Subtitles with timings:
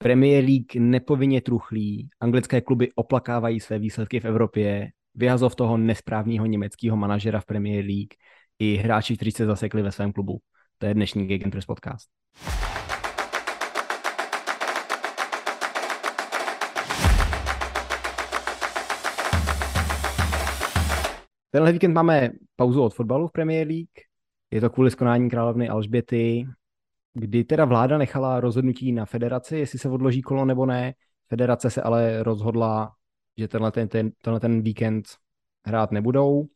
[0.00, 6.96] Premier League nepovinně truchlí, anglické kluby oplakávají své výsledky v Evropě, vyhazov toho nesprávného německého
[6.96, 8.14] manažera v Premier League
[8.58, 10.38] i hráči, kteří se zasekli ve svém klubu.
[10.78, 12.08] To je dnešní Gegenpress podcast.
[21.50, 23.98] Tenhle víkend máme pauzu od fotbalu v Premier League.
[24.50, 26.46] Je to kvůli skonání královny Alžběty,
[27.18, 30.94] kdy teda vláda nechala rozhodnutí na federaci, jestli se odloží kolo nebo ne.
[31.28, 32.92] Federace se ale rozhodla,
[33.36, 35.06] že tenhle ten, ten, tenhle ten víkend
[35.66, 36.46] hrát nebudou.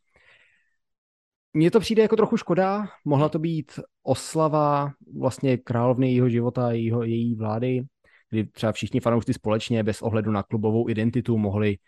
[1.53, 2.87] Mně to přijde jako trochu škoda.
[3.05, 3.73] Mohla to být
[4.03, 7.83] oslava vlastně královny jejího života, jejího, její vlády,
[8.31, 11.79] kdy třeba všichni fanoušci společně bez ohledu na klubovou identitu mohli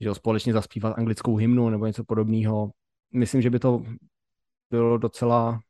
[0.00, 2.70] že společně zaspívat anglickou hymnu nebo něco podobného.
[3.12, 3.82] Myslím, že by to
[4.70, 5.60] bylo docela,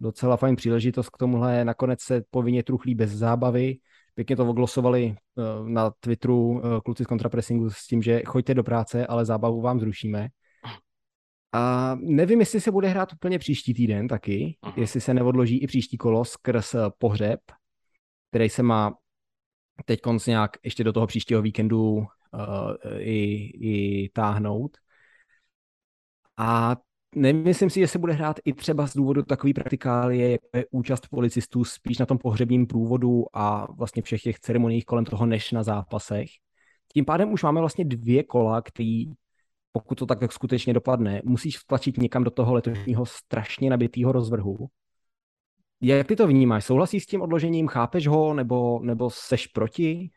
[0.00, 1.64] docela fajn příležitost k tomuhle.
[1.64, 3.76] Nakonec se povinně truchlí bez zábavy.
[4.14, 8.64] Pěkně to oglosovali eh, na Twitteru eh, kluci z kontrapressingu s tím, že choďte do
[8.64, 10.28] práce, ale zábavu vám zrušíme.
[11.52, 14.74] A nevím, jestli se bude hrát úplně příští týden taky, Aha.
[14.76, 17.40] jestli se neodloží i příští kolo skrz pohřeb,
[18.30, 18.94] který se má
[19.84, 22.06] teď konc nějak ještě do toho příštího víkendu uh,
[22.98, 24.76] i, i táhnout.
[26.36, 26.76] A
[27.16, 31.08] nemyslím si, že se bude hrát i třeba z důvodu takový praktikálie, jako je účast
[31.08, 35.62] policistů spíš na tom pohřebním průvodu a vlastně všech těch ceremoniích kolem toho, než na
[35.62, 36.28] zápasech.
[36.92, 39.06] Tím pádem už máme vlastně dvě kola, který
[39.72, 44.66] pokud to tak, skutečně dopadne, musíš vtlačit někam do toho letošního strašně nabitého rozvrhu.
[45.80, 46.64] Jak ty to vnímáš?
[46.64, 47.68] Souhlasíš s tím odložením?
[47.68, 48.34] Chápeš ho?
[48.34, 50.10] Nebo, nebo seš proti?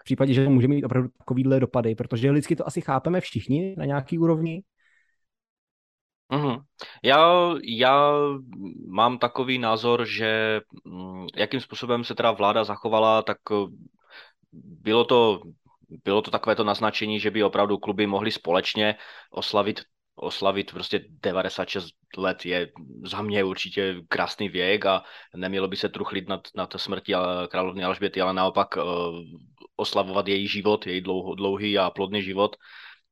[0.00, 3.84] V případě, že může mít opravdu takovýhle dopady, protože lidsky to asi chápeme všichni na
[3.84, 4.62] nějaký úrovni.
[6.32, 6.62] Mm-hmm.
[7.02, 8.12] Já, já
[8.88, 13.54] mám takový názor, že mm, jakým způsobem se teda vláda zachovala, tak eh,
[14.52, 15.40] bylo to
[16.04, 18.94] bylo to takové to naznačení, že by opravdu kluby mohly společně
[19.30, 19.80] oslavit
[20.16, 21.86] oslavit prostě 96
[22.16, 22.72] let je
[23.04, 25.02] za mě určitě krásný věk a
[25.36, 27.12] nemělo by se truchlit nad, nad smrtí
[27.48, 28.84] královny Alžběty, ale naopak uh,
[29.76, 32.56] oslavovat její život, její dlouho, dlouhý a plodný život.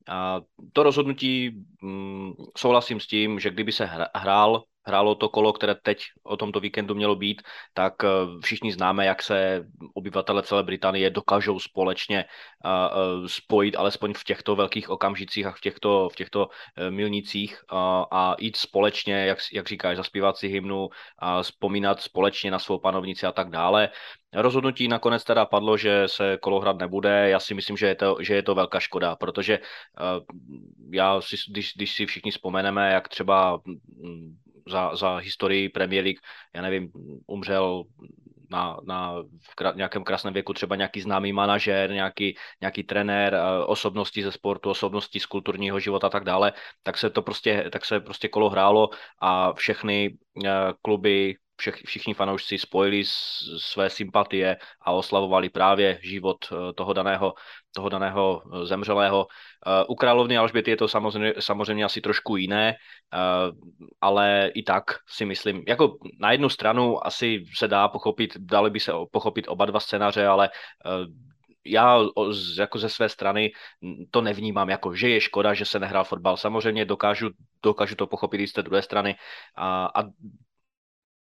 [0.09, 0.41] A
[0.73, 6.05] to rozhodnutí um, souhlasím s tím, že kdyby se hrál hrálo to kolo, které teď
[6.23, 7.43] o tomto víkendu mělo být,
[7.75, 8.09] tak eh,
[8.41, 9.65] všichni známe, jak se
[9.95, 15.61] obyvatele celé Británie dokážou společně eh, eh, spojit, alespoň v těchto velkých okamžicích a v
[15.61, 16.49] těchto, v těchto
[16.91, 22.79] milnicích a, jít společně, jak, jak říkáš, zaspívat si hymnu a vzpomínat společně na svou
[22.79, 23.89] panovnici a tak dále.
[24.33, 27.29] Rozhodnutí nakonec teda padlo, že se kolo hrát nebude.
[27.31, 29.59] Já si myslím, že je to, že je to velká škoda, protože
[30.93, 34.37] já si, když, když si všichni vzpomeneme, jak třeba mm,
[34.69, 36.21] za, za historii Premier League,
[36.55, 36.91] já nevím,
[37.27, 37.85] umřel
[38.51, 43.65] na, na v kra, nějakém krásném věku třeba nějaký známý manažer, nějaký, nějaký trenér, eh,
[43.67, 46.53] osobnosti ze sportu, osobnosti z kulturního života a tak dále,
[46.83, 50.51] tak se to prostě, tak se prostě kolo hrálo a všechny eh,
[50.83, 53.03] kluby všech, všichni fanoušci spojili
[53.59, 57.35] své sympatie a oslavovali právě život eh, toho daného,
[57.75, 59.27] toho daného eh, zemřelého.
[59.67, 62.75] Eh, u královny Alžběty je to samozřejmě, samozřejmě asi trošku jiné,
[64.01, 68.81] ale i tak si myslím, jako na jednu stranu asi se dá pochopit, dali by
[68.81, 70.51] se pochopit oba dva scénáře, ale
[71.67, 71.99] já
[72.59, 73.53] jako ze své strany
[74.11, 76.37] to nevnímám jako, že je škoda, že se nehrál fotbal.
[76.37, 77.31] Samozřejmě dokážu,
[77.63, 79.17] dokážu to pochopit i z té druhé strany
[79.57, 80.05] a, a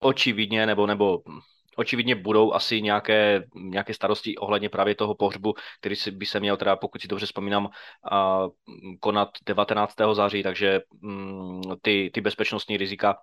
[0.00, 1.22] očividně, nebo, nebo
[1.77, 6.77] očividně budou asi nějaké, nějaké starosti ohledně právě toho pohřbu, který by se měl teda,
[6.77, 7.69] pokud si dobře vzpomínám,
[8.11, 8.47] a,
[9.00, 9.94] konat 19.
[10.12, 13.16] září, takže mm, ty, ty bezpečnostní rizika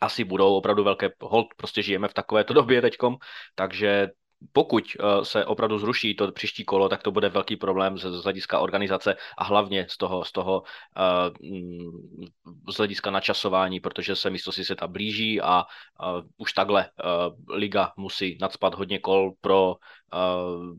[0.00, 1.10] asi budou opravdu velké.
[1.22, 3.16] Hold, prostě žijeme v takovéto době teďkom,
[3.54, 4.08] takže
[4.52, 8.58] pokud eh, se opravdu zruší to příští kolo, tak to bude velký problém z, hlediska
[8.58, 14.64] organizace a hlavně z toho, z toho uh, z hlediska načasování, protože se místo si
[14.64, 20.76] se ta blíží a uh, už takhle uh, liga musí nadspat hodně kol pro, uh,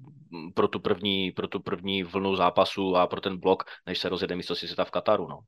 [0.53, 4.35] pro, tu první, pro tu první vlnu zápasu a pro ten blok, než se rozjede
[4.35, 5.27] místo si se v Kataru.
[5.27, 5.39] No.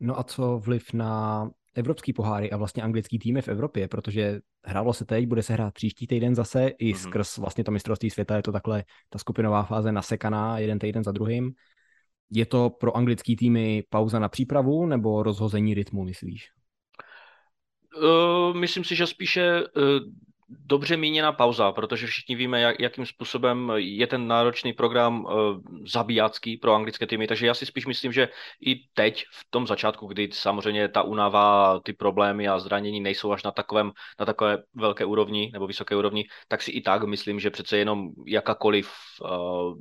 [0.00, 4.92] no a co vliv na evropský poháry a vlastně anglický týmy v Evropě, protože hrálo
[4.92, 6.96] se teď, bude se hrát příští týden zase, i mm-hmm.
[6.96, 11.12] skrz vlastně to mistrovství světa je to takhle ta skupinová fáze nasekaná jeden týden za
[11.12, 11.52] druhým.
[12.30, 16.50] Je to pro anglický týmy pauza na přípravu nebo rozhození rytmu, myslíš?
[18.02, 19.82] Uh, myslím si, že spíše uh,
[20.50, 25.30] dobře míněná pauza, protože všichni víme, jak, jakým způsobem je ten náročný program uh,
[25.86, 28.28] zabijácký pro anglické týmy, takže já si spíš myslím, že
[28.66, 33.42] i teď, v tom začátku, kdy samozřejmě ta únava, ty problémy a zranění nejsou až
[33.42, 37.50] na, takovém, na takové velké úrovni nebo vysoké úrovni, tak si i tak myslím, že
[37.50, 38.90] přece jenom jakákoliv,
[39.22, 39.74] uh,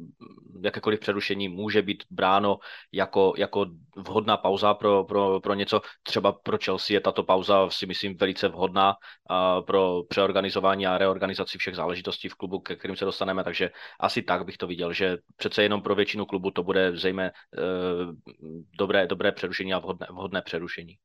[0.64, 2.58] jakékoliv přerušení může být bráno
[2.94, 3.66] jako, jako
[3.98, 5.82] vhodná pauza pro, pro, pro něco.
[6.04, 11.58] Třeba pro Chelsea je tato pauza si myslím velice vhodná uh, pro přeorganizování a reorganizaci
[11.58, 15.18] všech záležitostí v klubu, ke kterým se dostaneme, takže asi tak bych to viděl, že
[15.36, 18.16] přece jenom pro většinu klubu to bude zejmé uh,
[18.78, 20.96] dobré, dobré přerušení a vhodné, vhodné přerušení.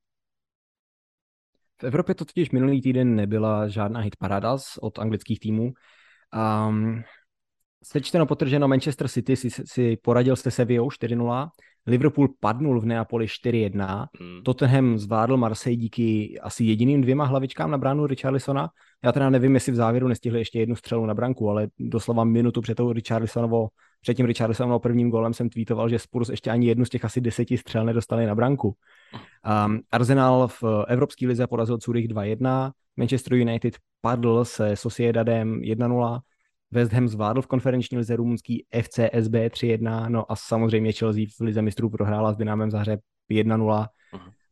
[1.80, 5.72] V Evropě to totiž minulý týden nebyla žádná hit paradas od anglických týmů.
[6.68, 7.02] Um,
[7.84, 11.48] sečteno potrženo Manchester City si, si poradil se Sevillou 4-0,
[11.86, 14.42] Liverpool padnul v Neapoli 4-1, hmm.
[14.42, 18.68] Tottenham zvládl Marseille díky asi jediným dvěma hlavičkám na bránu Richarlisona.
[19.04, 22.60] Já teda nevím, jestli v závěru nestihli ještě jednu střelu na branku, ale doslova minutu
[22.60, 23.68] před, tou Richarlisonovo,
[24.00, 27.20] před tím Richarlisonovou prvním golem jsem tweetoval, že Spurs ještě ani jednu z těch asi
[27.20, 28.76] deseti střel nedostali na branku.
[29.66, 36.20] Um, Arsenal v Evropské lize porazil Zurich 2-1, Manchester United padl se Sociedadem 1-0,
[36.74, 41.62] West Ham zvládl v konferenční lize rumunský FCSB 3-1, no a samozřejmě Chelsea v lize
[41.62, 43.00] mistrů prohrála s Dynamem Záhřeb
[43.30, 43.86] 1-0, uh-huh.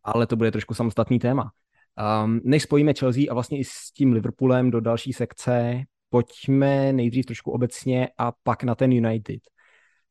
[0.04, 1.50] ale to bude trošku samostatný téma.
[2.24, 7.26] Um, než spojíme Chelsea a vlastně i s tím Liverpoolem do další sekce, pojďme nejdřív
[7.26, 9.40] trošku obecně a pak na ten United.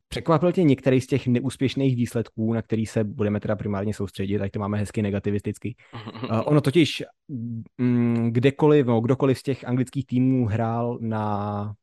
[0.08, 4.50] Překvapil tě některý z těch neúspěšných výsledků, na který se budeme teda primárně soustředit, tak
[4.50, 5.74] to máme hezky negativisticky.
[5.94, 7.02] Uh, ono totiž
[7.78, 11.74] mm, kdekoliv, no, kdokoliv z těch anglických týmů hrál na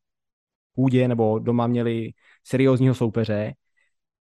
[0.79, 2.11] půdě nebo doma měli
[2.43, 3.53] seriózního soupeře,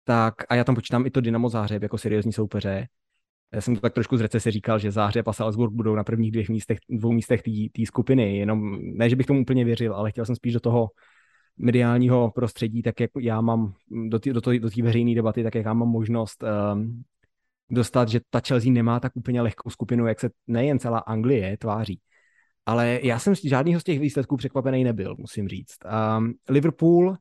[0.04, 2.86] tak a já tam počítám i to Dynamo Záhřeb jako seriózní soupeře.
[3.52, 6.32] Já jsem to tak trošku z recese říkal, že Záhřeb a Salzburg budou na prvních
[6.32, 7.42] dvou místech, dvou místech
[7.72, 8.38] té skupiny.
[8.38, 10.90] Jenom ne, že bych tomu úplně věřil, ale chtěl jsem spíš do toho
[11.58, 13.72] mediálního prostředí, tak jak já mám
[14.08, 17.02] do té do do veřejné debaty, tak jak já mám možnost um,
[17.70, 22.00] dostat, že ta Chelsea nemá tak úplně lehkou skupinu, jak se nejen celá Anglie tváří.
[22.66, 25.76] Ale já jsem z žádného z těch výsledků překvapený nebyl, musím říct.
[26.18, 27.16] Um, Liverpool, uh,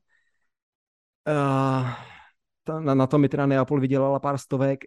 [2.64, 4.84] ta, na, na to mi teda Neapol vydělala pár stovek.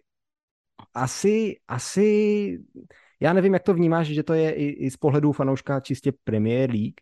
[0.94, 2.58] Asi, asi,
[3.20, 6.70] já nevím, jak to vnímáš, že to je i, i z pohledu fanouška čistě Premier
[6.70, 7.00] League.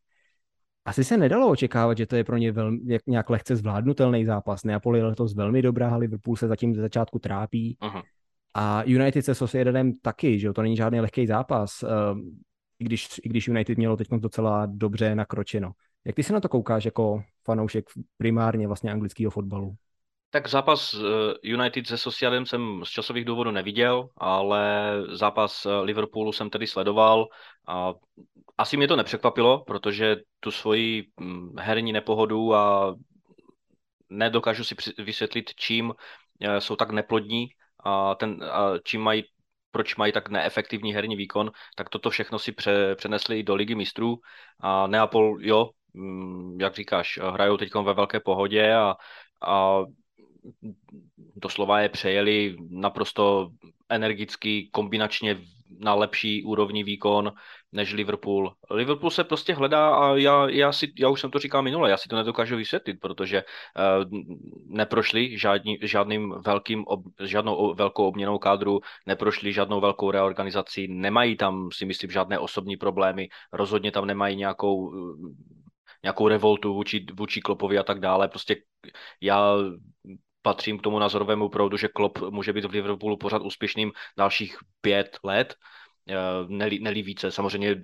[0.84, 4.64] Asi se nedalo očekávat, že to je pro ně velmi, jak, nějak lehce zvládnutelný zápas.
[4.64, 7.76] Neapol je letos velmi dobrá, Liverpool se zatím ze začátku trápí.
[7.80, 8.02] Uh-huh.
[8.54, 11.84] A United se Sociedadem taky, že to není žádný lehký zápas.
[12.78, 15.72] I když, i když United mělo teď docela dobře nakročeno.
[16.04, 17.84] Jak ty se na to koukáš jako fanoušek
[18.18, 19.74] primárně vlastně anglického fotbalu?
[20.30, 26.32] Tak zápas eh, United se Socialem jsem z časových důvodů neviděl, ale zápas eh, Liverpoolu
[26.32, 27.28] jsem tedy sledoval
[27.68, 27.94] a
[28.58, 32.94] asi mě to nepřekvapilo, protože tu svoji hm, herní nepohodu a
[34.10, 35.94] nedokážu si vysvětlit, čím
[36.40, 37.48] eh, jsou tak neplodní
[37.84, 39.24] a, ten, a čím mají
[39.70, 44.16] proč mají tak neefektivní herní výkon, tak toto všechno si pře, přenesli do ligy mistrů.
[44.60, 48.94] A Neapol, jo, mm, jak říkáš, hrajou teď ve velké pohodě a,
[49.46, 49.82] a
[51.36, 53.50] doslova je přejeli naprosto
[53.88, 55.36] energicky, kombinačně
[55.78, 57.32] na lepší úrovni výkon
[57.72, 58.52] než Liverpool.
[58.70, 61.96] Liverpool se prostě hledá a já, já, si, já už jsem to říkal minule, já
[61.96, 64.10] si to nedokážu vysvětlit, protože uh,
[64.66, 71.68] neprošli žádný, žádným velkým, ob, žádnou velkou obměnou kádru, neprošli žádnou velkou reorganizací, nemají tam,
[71.72, 74.92] si myslím, žádné osobní problémy, rozhodně tam nemají nějakou
[76.02, 78.28] nějakou revoltu vůči, vůči Klopovi a tak dále.
[78.28, 78.56] Prostě
[79.20, 79.56] já
[80.42, 85.18] patřím k tomu názorovému proudu, že Klopp může být v Liverpoolu pořád úspěšným dalších pět
[85.24, 85.54] let,
[86.08, 86.14] eh,
[86.48, 87.30] neli, neli více.
[87.30, 87.76] Samozřejmě,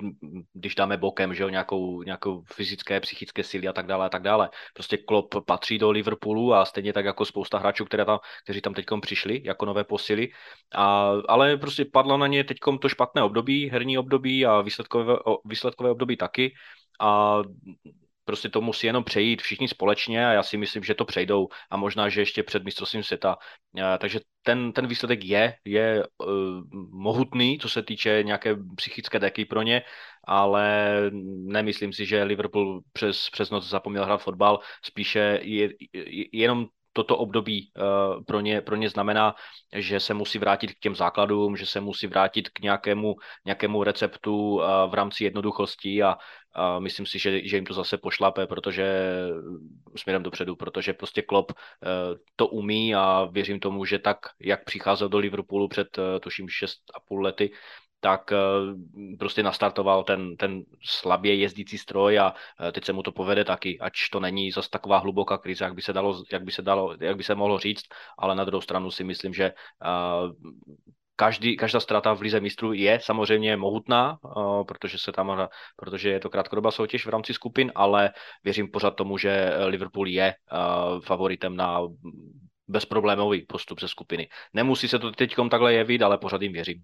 [0.53, 4.23] když dáme bokem, že jo, nějakou, nějakou fyzické, psychické síly a tak dále a tak
[4.23, 4.51] dále.
[4.75, 8.75] Prostě Klopp patří do Liverpoolu a stejně tak jako spousta hráčů, které tam, kteří tam
[8.75, 10.29] teď přišli jako nové posily.
[10.75, 15.91] A, ale prostě padlo na ně teď to špatné období, herní období a výsledkové, výsledkové
[15.91, 16.55] období taky.
[17.01, 17.43] A
[18.25, 21.77] prostě to musí jenom přejít všichni společně a já si myslím, že to přejdou a
[21.77, 23.37] možná, že ještě před mistrovstvím světa.
[23.99, 26.29] Takže ten, ten výsledek je, je uh,
[26.91, 29.83] mohutný, co se týče nějaké psychické deky pro ně,
[30.25, 30.95] ale
[31.47, 36.67] nemyslím si, že Liverpool přes, přes noc zapomněl hrát fotbal, spíše je, je, jenom
[36.97, 39.35] toto období uh, pro, ně, pro ně znamená,
[39.77, 44.55] že se musí vrátit k těm základům, že se musí vrátit k nějakému, nějakému receptu
[44.55, 46.17] uh, v rámci jednoduchosti a,
[46.55, 48.87] a myslím si, že, že jim to zase pošlape, protože
[49.97, 51.53] směrem dopředu, protože prostě Klopp
[52.37, 55.89] to umí a věřím tomu, že tak, jak přicházel do Liverpoolu před
[56.21, 57.51] tuším 6,5 lety,
[58.05, 58.33] tak
[59.19, 62.35] prostě nastartoval ten, ten slabě jezdící stroj a
[62.73, 65.83] teď se mu to povede taky, ač to není zase taková hluboká krize, jak by
[65.83, 67.85] se dalo, jak by se dalo, jak by se mohlo říct,
[68.19, 69.53] ale na druhou stranu si myslím, že
[71.17, 74.19] každý, každá strata v Lize mistrů je samozřejmě mohutná,
[74.69, 78.13] protože se tam, protože je to krátkodobá soutěž v rámci skupin, ale
[78.45, 80.35] věřím pořád tomu, že Liverpool je
[81.05, 81.81] favoritem na
[82.69, 84.29] bezproblémový postup ze skupiny.
[84.53, 86.83] Nemusí se to teď takhle jevit, ale pořád jim věřím.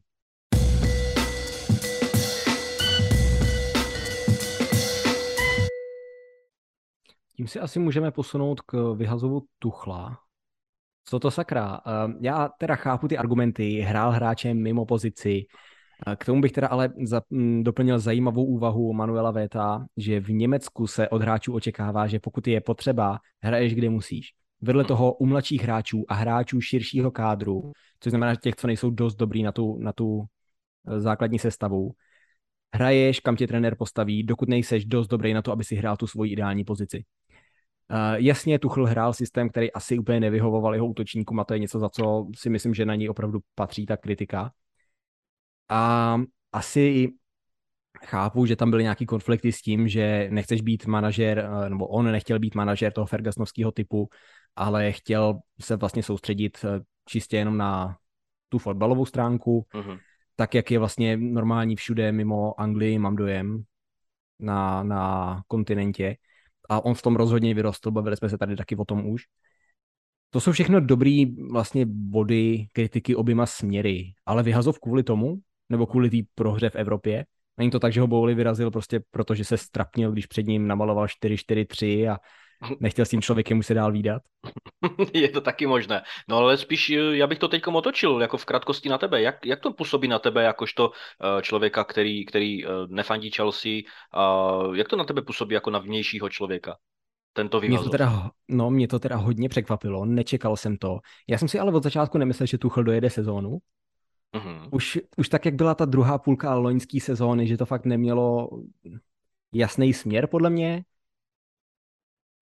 [7.41, 10.19] Tím si asi můžeme posunout k vyhazovu Tuchla,
[11.05, 11.81] co to sakra?
[11.87, 15.47] Ehm, já teda chápu ty argumenty, hrál hráčem mimo pozici,
[16.17, 20.87] k tomu bych teda ale za, m, doplnil zajímavou úvahu Manuela Véta, že v Německu
[20.87, 24.29] se od hráčů očekává, že pokud je potřeba, hraješ kde musíš.
[24.61, 29.15] Vedle toho u mladších hráčů a hráčů širšího kádru, což znamená těch, co nejsou dost
[29.15, 30.25] dobrý na tu, na tu
[30.87, 31.91] e, základní sestavu,
[32.75, 36.07] hraješ, kam tě trenér postaví, dokud nejseš dost dobrý na to, aby si hrál tu
[36.07, 37.05] svoji ideální pozici.
[37.91, 41.79] Uh, jasně, Tuchl hrál systém, který asi úplně nevyhovoval jeho útočníkům a to je něco,
[41.79, 44.53] za co si myslím, že na ní opravdu patří ta kritika.
[45.69, 46.17] A
[46.53, 47.13] asi
[48.05, 52.13] chápu, že tam byly nějaký konflikty s tím, že nechceš být manažer, eh, nebo on
[52.13, 54.09] nechtěl být manažer toho Fergusonovského typu,
[54.57, 57.97] ale chtěl se vlastně soustředit eh, čistě jenom na
[58.49, 59.99] tu fotbalovou stránku, uh-huh.
[60.37, 63.63] tak jak je vlastně normální všude mimo Anglii, mám dojem,
[64.39, 66.17] na, na kontinentě
[66.71, 69.23] a on v tom rozhodně vyrostl, bavili jsme se tady taky o tom už.
[70.31, 75.37] To jsou všechno dobrý vlastně body kritiky oběma směry, ale vyhazov kvůli tomu,
[75.69, 77.27] nebo kvůli té prohře v Evropě.
[77.59, 80.67] Není to tak, že ho Bowley vyrazil prostě proto, že se strapnil, když před ním
[80.67, 82.19] namaloval 4-4-3 a
[82.81, 84.23] nechtěl s tím člověkem už se dál výdat?
[85.15, 86.03] Je to taky možné.
[86.29, 89.23] No ale spíš eh, já bych to teď otočil jako v krátkosti na tebe.
[89.23, 93.73] Jak, jak to působí na tebe jakožto uh, člověka, který, který uh, nefandí Chelsea?
[94.17, 96.77] Uh, jak to na tebe působí jako na vnějšího člověka?
[97.33, 100.99] Tento mě to, teda, no, mě to teda hodně překvapilo, nečekal jsem to.
[101.29, 103.59] Já jsem si ale od začátku nemyslel, že Tuchel dojede sezónu.
[104.35, 104.69] Uh-huh.
[104.71, 108.49] Už, už tak, jak byla ta druhá půlka loňské sezóny, že to fakt nemělo
[109.53, 110.85] jasný směr podle mě,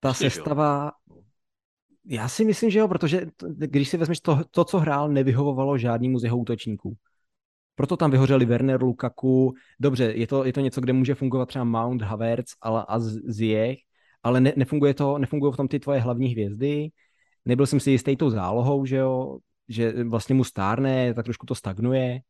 [0.01, 1.17] ta sestava, jo?
[2.09, 6.19] já si myslím, že jo, protože když si vezmeš to, to, co hrál, nevyhovovalo žádnému
[6.19, 6.97] z jeho útočníků.
[7.75, 9.55] Proto tam vyhořeli Werner, Lukaku.
[9.81, 13.79] Dobře, je to, je to něco, kde může fungovat třeba Mount, Havertz ale, a Ziyech,
[14.23, 16.89] ale ne, nefunguje to, nefungují v tom ty tvoje hlavní hvězdy.
[17.45, 19.39] Nebyl jsem si jistý tou zálohou, že jo,
[19.69, 22.21] že vlastně mu stárne, tak trošku to stagnuje.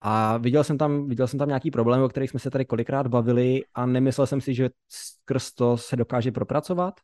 [0.00, 3.06] A viděl jsem tam, viděl jsem tam nějaký problém, o kterých jsme se tady kolikrát
[3.06, 6.94] bavili a nemyslel jsem si, že skrz to se dokáže propracovat,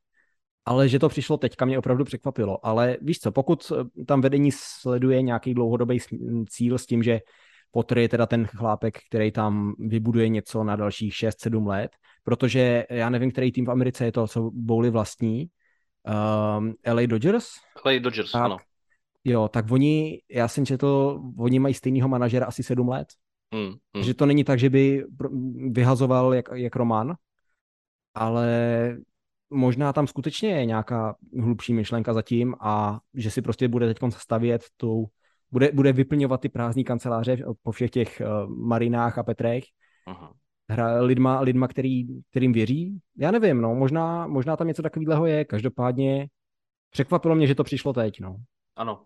[0.65, 2.67] ale že to přišlo teďka mě opravdu překvapilo.
[2.67, 3.73] Ale víš co, pokud
[4.07, 5.99] tam vedení sleduje nějaký dlouhodobý
[6.49, 7.21] cíl s tím, že
[7.71, 11.91] Potter je teda ten chlápek, který tam vybuduje něco na dalších 6-7 let,
[12.25, 15.47] protože já nevím, který tým v Americe je to, co Bowley vlastní,
[16.59, 17.47] um, LA Dodgers?
[17.85, 18.59] LA Dodgers, tak, ano.
[19.25, 23.09] Jo, tak oni, já jsem četl, oni mají stejného manažera asi sedm let.
[23.55, 24.05] Hmm, hmm.
[24.05, 25.05] Že to není tak, že by
[25.71, 27.15] vyhazoval jak, jak Roman,
[28.15, 28.97] ale
[29.51, 34.65] možná tam skutečně je nějaká hlubší myšlenka zatím a že si prostě bude teď stavět
[34.77, 35.07] tu,
[35.51, 39.65] bude, bude vyplňovat ty prázdní kanceláře po všech těch uh, marinách a petrech.
[40.07, 40.35] Aha.
[40.71, 42.99] Hra lidma, lidma který, kterým věří.
[43.19, 45.45] Já nevím, no, možná, možná tam něco takového je.
[45.45, 46.29] Každopádně
[46.91, 48.37] překvapilo mě, že to přišlo teď, no.
[48.77, 49.05] Ano,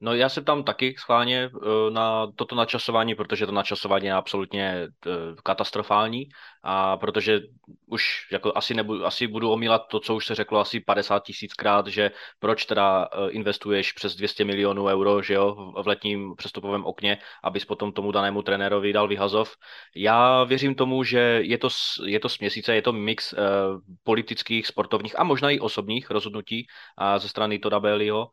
[0.00, 4.88] No já se tam taky schválně eh, na toto načasování, protože to načasování je absolutně
[5.06, 5.10] eh,
[5.44, 6.28] katastrofální
[6.62, 7.40] a protože
[7.86, 11.86] už jako asi, nebudu, asi budu omílat to, co už se řeklo asi 50 tisíckrát,
[11.86, 17.18] že proč teda eh, investuješ přes 200 milionů euro, že jo, v letním přestupovém okně,
[17.44, 19.56] abys potom tomu danému trenérovi dal vyhazov.
[19.96, 21.68] Já věřím tomu, že je to,
[22.06, 23.34] je to směsice, je to mix
[24.04, 26.66] politických, sportovních a možná i osobních rozhodnutí
[27.18, 28.30] ze strany Toda Baileyho,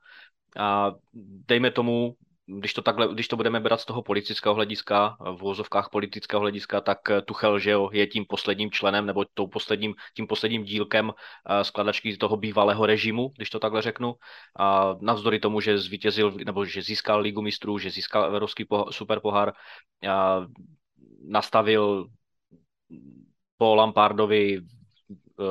[0.57, 0.91] a
[1.47, 5.89] dejme tomu, když to, takhle, když to budeme brát z toho politického hlediska, v vozovkách
[5.91, 10.63] politického hlediska, tak Tuchel, že jo, je tím posledním členem nebo tou posledním, tím posledním
[10.63, 14.15] dílkem eh, skladačky toho bývalého režimu, když to takhle řeknu.
[14.59, 19.53] A navzdory tomu, že zvítězil, nebo že získal Ligu mistrů, že získal Evropský superpohár,
[20.09, 20.45] a
[21.27, 22.07] nastavil
[23.57, 24.84] po Lampardovi Eh,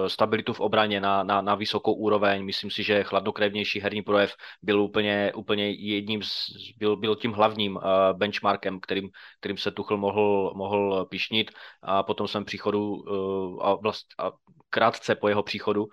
[0.06, 2.44] stabilitu v obraně na, na, na vysokou úroveň.
[2.44, 7.76] Myslím si, že chladnokrevnější herní projev byl úplně, úplně jedním z, byl, byl tím hlavním
[7.76, 7.82] uh,
[8.12, 11.50] benchmarkem, kterým, kterým se Tuchl mohl, mohl pišnit
[11.82, 14.30] a potom jsem příchodu uh, a, vlast, a
[14.70, 15.86] krátce po jeho příchodu,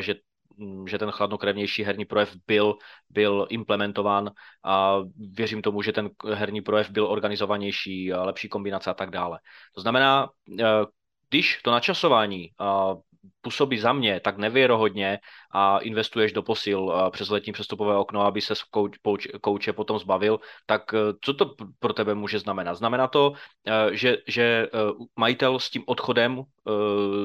[0.00, 0.14] že
[0.56, 2.74] mm, že ten chladnokrevnější herní projev byl,
[3.10, 4.30] byl implementován
[4.64, 9.38] a věřím tomu, že ten herní projev byl organizovanější, lepší kombinace a tak dále.
[9.74, 10.28] To znamená,
[11.28, 12.50] když to načasování
[13.40, 15.18] působí za mě tak nevěrohodně
[15.52, 18.54] a investuješ do posil přes letní přestupové okno, aby se
[19.40, 22.74] kouče potom zbavil, tak e, co to pro tebe může znamenat?
[22.74, 23.32] Znamená to,
[23.66, 24.68] e, že, že e,
[25.16, 26.42] majitel s tím odchodem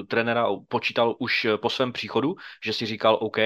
[0.07, 3.37] trenéra počítal už po svém příchodu, že si říkal OK,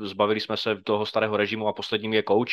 [0.00, 2.50] zbavili jsme se toho starého režimu a posledním je coach.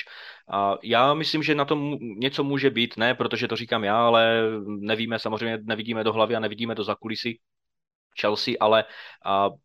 [0.83, 5.19] Já myslím, že na tom něco může být, ne protože to říkám já, ale nevíme,
[5.19, 7.39] samozřejmě nevidíme do hlavy a nevidíme do zakulisí
[8.19, 8.83] Chelsea, ale
[9.25, 9.57] uh,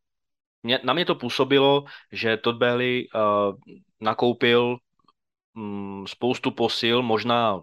[0.63, 3.09] mě, na mě to působilo, že Todd Bailey
[4.01, 4.77] nakoupil
[5.57, 7.61] um, spoustu posil, možná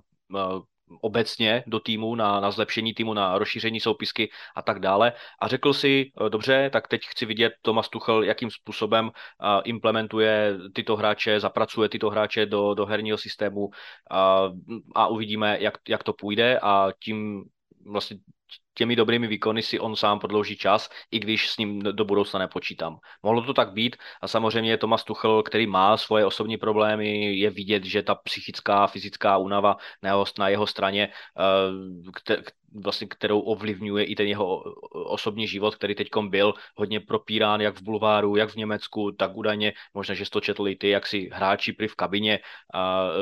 [1.01, 5.13] obecně do týmu, na, na zlepšení týmu, na rozšíření soupisky a tak dále.
[5.41, 9.11] A řekl si, dobře, tak teď chci vidět Thomas Tuchel, jakým způsobem
[9.63, 13.69] implementuje tyto hráče, zapracuje tyto hráče do, do herního systému
[14.11, 14.49] a,
[14.95, 17.43] a uvidíme, jak, jak to půjde a tím
[17.85, 18.17] vlastně
[18.73, 22.97] těmi dobrými výkony si on sám prodlouží čas, i když s ním do budoucna nepočítám.
[23.23, 27.49] Mohlo to tak být a samozřejmě je Tomas Tuchel, který má svoje osobní problémy, je
[27.49, 34.05] vidět, že ta psychická, fyzická únava na jeho, na jeho straně, eh, vlastně, kterou ovlivňuje
[34.05, 38.55] i ten jeho osobní život, který teď byl hodně propírán jak v bulváru, jak v
[38.55, 41.95] Německu, tak údajně, možná, že jsi to četl i ty, jak si hráči pri v
[41.95, 42.39] kabině
[42.73, 43.13] a, uh,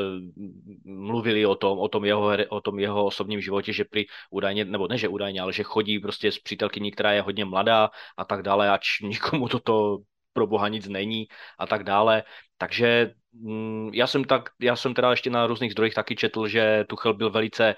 [0.86, 4.88] mluvili o tom, o tom, jeho, o tom jeho osobním životě, že pri údajně, nebo
[4.88, 8.42] ne, že údajně, ale že chodí prostě s přítelkyní, která je hodně mladá a tak
[8.42, 9.98] dále, ač nikomu toto
[10.34, 11.28] pro boha nic není
[11.60, 12.24] a tak dále.
[12.62, 16.86] Takže mm, já jsem, tak, já jsem teda ještě na různých zdrojích taky četl, že
[16.90, 17.76] Tuchel byl velice,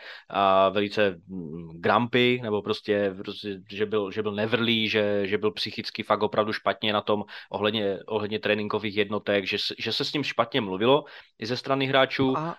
[0.67, 5.51] uh, velice mm, grumpy, nebo prostě, prostě, že, byl, že byl nevrlý, že, že byl
[5.51, 10.23] psychicky fakt opravdu špatně na tom ohledně, ohledně tréninkových jednotek, že, že se s ním
[10.23, 11.03] špatně mluvilo
[11.39, 12.31] i ze strany hráčů.
[12.31, 12.55] No a,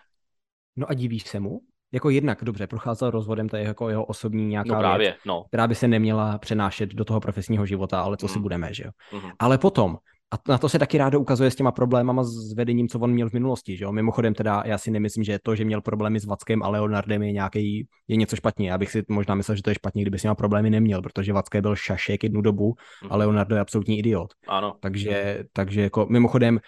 [0.76, 1.60] no a divíš se mu?
[1.92, 5.44] Jako jednak dobře, procházel rozvodem, to je jako jeho osobní nějaká no právě, věc, no.
[5.48, 8.32] která by se neměla přenášet do toho profesního života, ale co mm.
[8.32, 8.90] si budeme, že jo.
[9.12, 9.30] Mm.
[9.38, 9.98] Ale potom,
[10.32, 13.30] a na to se taky rádo ukazuje s těma problémama s vedením, co on měl
[13.30, 13.76] v minulosti.
[13.76, 13.92] Že jo?
[13.92, 17.32] Mimochodem teda já si nemyslím, že to, že měl problémy s Vackem a Leonardem je
[17.32, 18.70] nějaký, je něco špatně.
[18.70, 21.32] Já bych si možná myslel, že to je špatně, kdyby s těma problémy neměl, protože
[21.32, 23.16] Vacké byl šašek jednu dobu a mhm.
[23.18, 24.32] Leonardo je absolutní idiot.
[24.48, 24.76] Ano.
[24.80, 26.60] Takže, takže jako mimochodem,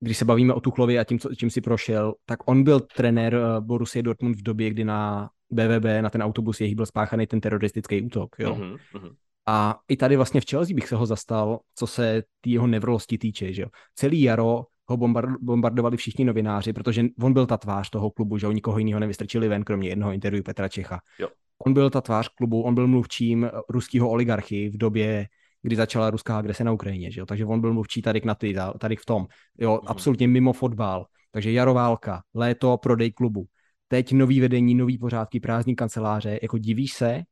[0.00, 3.34] když se bavíme o Tuchlovi a tím, co, čím si prošel, tak on byl trenér
[3.34, 7.40] eh, Borussia Dortmund v době, kdy na BVB, na ten autobus jejich byl spáchaný ten
[7.40, 8.36] teroristický útok.
[8.38, 8.54] Jo?
[8.54, 9.14] Mm-hmm.
[9.46, 13.18] A i tady vlastně v Chelsea bych se ho zastal, co se té jeho nevrlosti
[13.18, 13.52] týče.
[13.52, 13.68] Že jo?
[13.94, 14.96] Celý jaro ho
[15.40, 19.48] bombardovali všichni novináři, protože on byl ta tvář toho klubu, že ho nikoho jiného nevystrčili
[19.48, 21.00] ven, kromě jednoho interview Petra Čecha.
[21.18, 21.28] Jo.
[21.66, 25.26] On byl ta tvář klubu, on byl mluvčím ruského oligarchy v době,
[25.62, 27.26] kdy začala ruská agrese na Ukrajině, že jo?
[27.26, 29.26] takže on byl mluvčí tady na ty, tady v tom,
[29.58, 29.88] jo, mm.
[29.88, 33.44] absolutně mimo fotbal, takže jaroválka, léto, prodej klubu,
[33.88, 37.22] teď nový vedení, nový pořádky, prázdní kanceláře, jako divíš se?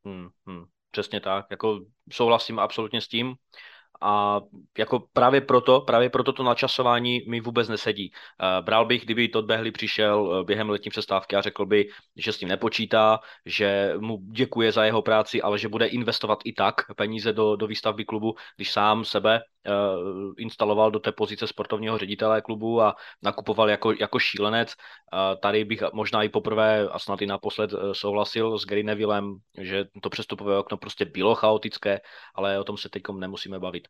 [0.47, 0.65] Hmm.
[0.93, 1.81] Přesně tak, jako
[2.13, 3.35] souhlasím absolutně s tím
[4.03, 4.41] a
[4.79, 8.13] jako právě proto, právě proto to načasování mi vůbec nesedí.
[8.13, 12.33] Uh, bral bych, kdyby Todd Behley přišel uh, během letní přestávky a řekl by, že
[12.33, 16.75] s tím nepočítá, že mu děkuje za jeho práci, ale že bude investovat i tak
[16.97, 22.43] peníze do, do výstavby klubu, když sám sebe uh, instaloval do té pozice sportovního ředitele
[22.43, 24.75] klubu a nakupoval jako, jako šílenec.
[25.41, 29.85] Tady bych možná i poprvé a snad i naposled uh, souhlasil s Gary Nevillem, že
[30.03, 32.01] to přestupové okno prostě bylo chaotické,
[32.35, 33.89] ale o tom se teď nemusíme bavit.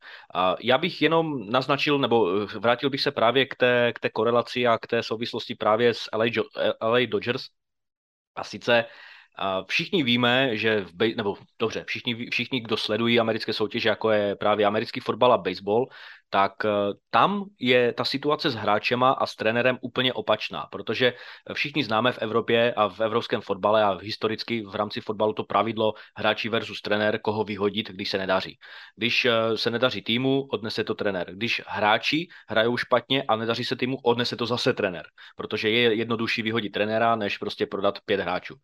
[0.61, 4.79] Já bych jenom naznačil, nebo vrátil bych se právě k té, k té korelaci a
[4.79, 6.25] k té souvislosti právě s LA,
[6.83, 7.43] LA Dodgers.
[8.37, 8.85] A sice
[9.67, 14.37] Všichni víme, že v bej, nebo dobře, všichni, všichni, kdo sledují americké soutěže, jako je
[14.37, 15.89] právě americký fotbal a baseball,
[16.33, 16.71] tak eh,
[17.11, 21.13] tam je ta situace s hráčema a s trenérem úplně opačná, protože
[21.53, 25.93] všichni známe v Evropě a v evropském fotbale a historicky v rámci fotbalu to pravidlo
[26.17, 28.59] hráči versus trenér, koho vyhodit, když se nedaří.
[28.97, 31.35] Když eh, se nedaří týmu, odnese to trenér.
[31.35, 35.05] Když hráči hrajou špatně a nedaří se týmu, odnese to zase trenér,
[35.37, 38.55] protože je jednodušší vyhodit trenéra, než prostě prodat pět hráčů.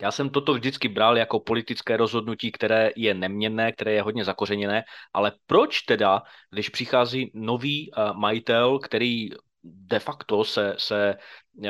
[0.00, 4.84] Já jsem toto vždycky bral jako politické rozhodnutí, které je neměnné, které je hodně zakořeněné,
[5.12, 9.28] ale proč teda, když přichází nový uh, majitel, který
[9.62, 11.16] de facto se, se
[11.56, 11.66] uh,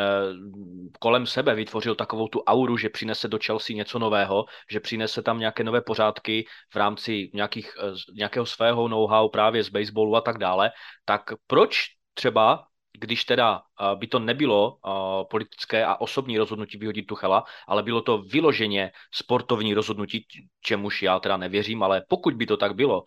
[1.01, 5.39] kolem sebe vytvořil takovou tu auru, že přinese do Chelsea něco nového, že přinese tam
[5.39, 10.39] nějaké nové pořádky v rámci nějakých, uh, nějakého svého know-how právě z baseballu a tak
[10.39, 10.71] dále,
[11.05, 13.63] tak proč třeba když teda
[13.95, 14.79] by to nebylo
[15.31, 20.27] politické a osobní rozhodnutí vyhodit Tuchela, ale bylo to vyloženě sportovní rozhodnutí,
[20.63, 23.05] čemuž já teda nevěřím, ale pokud by to tak bylo,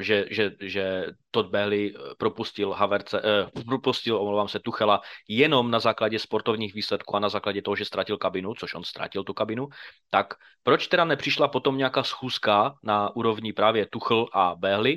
[0.00, 5.80] že, že, že Todd Bailey eh, propustil Haverce, eh, propustil, omlouvám se, Tuchela jenom na
[5.80, 9.68] základě sportovních výsledků a na základě toho, že ztratil kabinu, což on ztratil tu kabinu,
[10.10, 14.94] tak proč teda nepřišla potom nějaká schůzka na úrovni právě Tuchel a eh,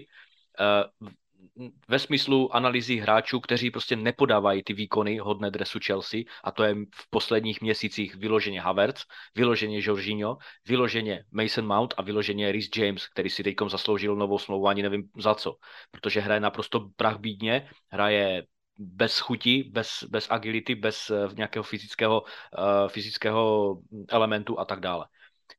[1.88, 6.76] ve smyslu analýzy hráčů, kteří prostě nepodávají ty výkony hodné dresu Chelsea a to je
[6.76, 9.04] v posledních měsících vyloženě Havertz,
[9.36, 14.68] vyloženě Jorginho, vyloženě Mason Mount a vyloženě Rhys James, který si teďkom zasloužil novou smlouvu,
[14.68, 15.56] ani nevím za co,
[15.92, 18.44] protože hraje naprosto prach bídně, hraje
[18.78, 23.76] bez chuti, bez, bez agility, bez uh, nějakého fyzického, uh, fyzického
[24.10, 25.06] elementu a tak dále.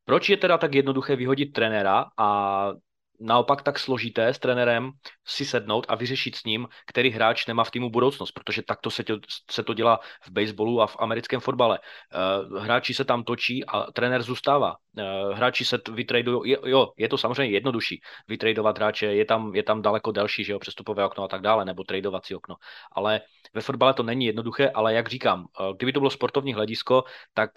[0.05, 2.71] Proč je teda tak jednoduché vyhodit trenéra a
[3.21, 4.91] naopak tak složité s trenérem
[5.27, 9.05] si sednout a vyřešit s ním, který hráč nemá v týmu budoucnost, protože takto se,
[9.05, 9.15] tě,
[9.51, 11.79] se to dělá v baseballu a v americkém fotbale.
[11.79, 14.77] Uh, hráči se tam točí a trenér zůstává.
[14.99, 19.83] Uh, hráči se vytradují, jo, je to samozřejmě jednodušší vytradovat hráče, je tam, je tam
[19.83, 22.55] daleko delší, že jo, přestupové okno a tak dále, nebo tradovací okno,
[22.93, 23.21] ale
[23.55, 27.05] ve fotbale to není jednoduché, ale jak říkám, uh, kdyby to bylo sportovní hledisko,
[27.35, 27.51] tak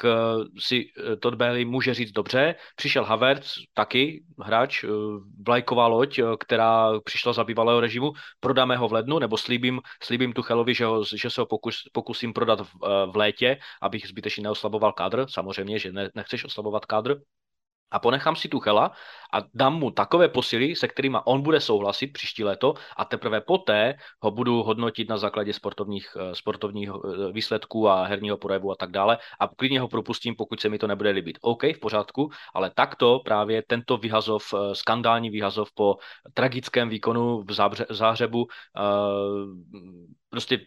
[0.59, 0.85] si
[1.19, 4.85] Todd Bailey může říct dobře, přišel Havertz, taky hráč,
[5.53, 10.33] vlajková loď, eh, která přišla za bývalého režimu, prodáme ho v lednu, nebo slíbím, slíbím
[10.33, 14.43] Tuchelovi, že, ho, že se ho pokus, pokusím prodat v, eh, v létě, abych zbytečně
[14.43, 15.25] neoslaboval kádr.
[15.29, 17.21] Samozřejmě, že ne, nechceš oslabovat kádr,
[17.91, 18.91] a ponechám si Tuchela
[19.33, 23.95] a dám mu takové posily, se kterými on bude souhlasit příští léto a teprve poté
[24.19, 28.91] ho budu hodnotit na základě sportovních, eh, sportovních eh, výsledků a herního projevu a tak
[28.91, 31.37] dále a klidně ho propustím, pokud se mi to nebude líbit.
[31.41, 35.95] OK, v pořádku, ale takto právě tento vyhazov, eh, skandální vyhazov po
[36.33, 37.53] tragickém výkonu v
[37.89, 38.47] záhřebu
[40.29, 40.59] prostě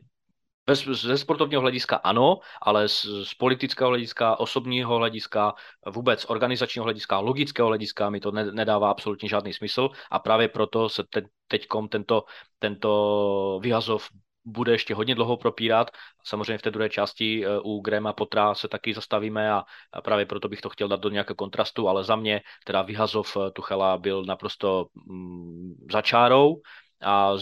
[0.75, 5.55] ze sportovního hlediska ano, ale z, z politického hlediska, osobního hlediska,
[5.87, 10.89] vůbec organizačního hlediska, logického hlediska mi to ne, nedává absolutně žádný smysl a právě proto
[10.89, 12.25] se te, teďkom tento,
[12.59, 14.09] tento vyhazov
[14.45, 15.91] bude ještě hodně dlouho propírat.
[16.25, 19.65] Samozřejmě v té druhé části e, u Grema Potra se taky zastavíme a,
[20.05, 23.51] právě proto bych to chtěl dát do nějakého kontrastu, ale za mě teda vyhazov e,
[23.51, 26.61] Tuchela byl naprosto mm, začárou
[27.03, 27.33] a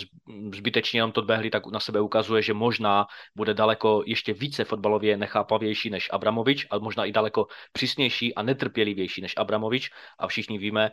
[0.54, 5.16] zbytečně jenom to Behli tak na sebe ukazuje, že možná bude daleko ještě více fotbalově
[5.16, 10.90] nechápavější než Abramovič a možná i daleko přísnější a netrpělivější než Abramovič a všichni víme,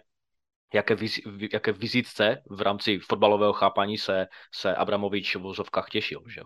[0.74, 1.20] jaké, viz,
[1.54, 6.24] jaké vizitce v rámci fotbalového chápání se, se Abramovič v vozovkách těšil.
[6.28, 6.42] Že?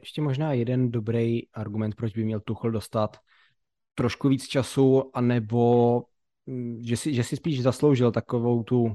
[0.00, 3.16] Ještě možná jeden dobrý argument, proč by měl Tuchel dostat
[3.94, 6.02] trošku víc času, anebo
[6.46, 8.94] mm, že si, že si spíš zasloužil takovou tu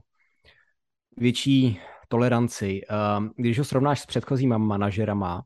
[1.19, 2.81] větší toleranci.
[2.89, 5.43] Ehm, když ho srovnáš s předchozíma manažerama,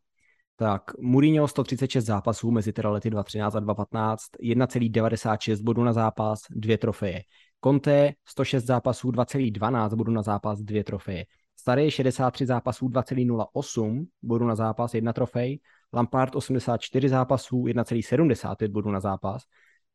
[0.56, 6.78] tak Mourinho 136 zápasů mezi teda lety 2013 a 2015, 1,96 bodů na zápas, dvě
[6.78, 7.22] trofeje.
[7.64, 11.26] Conte 106 zápasů, 2,12 bodů na zápas, dvě trofeje.
[11.60, 15.60] Starý 63 zápasů, 2,08 bodů na zápas, jedna trofej.
[15.94, 19.44] Lampard 84 zápasů, 1,75 bodů na zápas,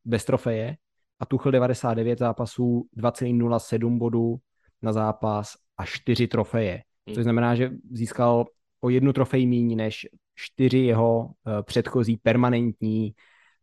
[0.04, 0.76] bez trofeje.
[1.20, 4.38] A Tuchel 99 zápasů, 2,07 bodů
[4.82, 6.82] na zápas a čtyři trofeje.
[7.06, 7.14] Hmm.
[7.14, 8.44] Což znamená, že získal
[8.80, 13.14] o jednu trofej méně než čtyři jeho uh, předchozí permanentní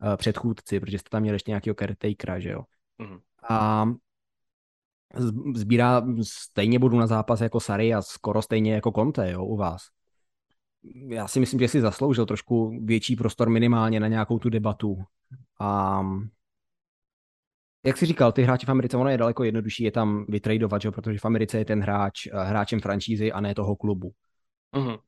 [0.04, 2.64] uh, předchůdci, protože jste tam měli ještě nějakého caretakera, že jo.
[3.00, 3.18] Hmm.
[3.50, 3.86] A
[5.56, 9.82] sbírá stejně budu na zápas jako Sary a skoro stejně jako Conte, jo, u vás.
[11.08, 15.04] Já si myslím, že si zasloužil trošku větší prostor minimálně na nějakou tu debatu.
[15.60, 16.02] A
[17.86, 20.92] jak jsi říkal, ty hráči v Americe, ono je daleko jednodušší je tam vytradovat, že?
[20.92, 24.12] protože v Americe je ten hráč eh, hráčem franšízy a ne toho klubu.
[24.74, 25.00] Uh-huh.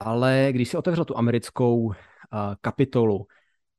[0.00, 1.92] Ale když si otevřel tu americkou uh,
[2.60, 3.26] kapitolu,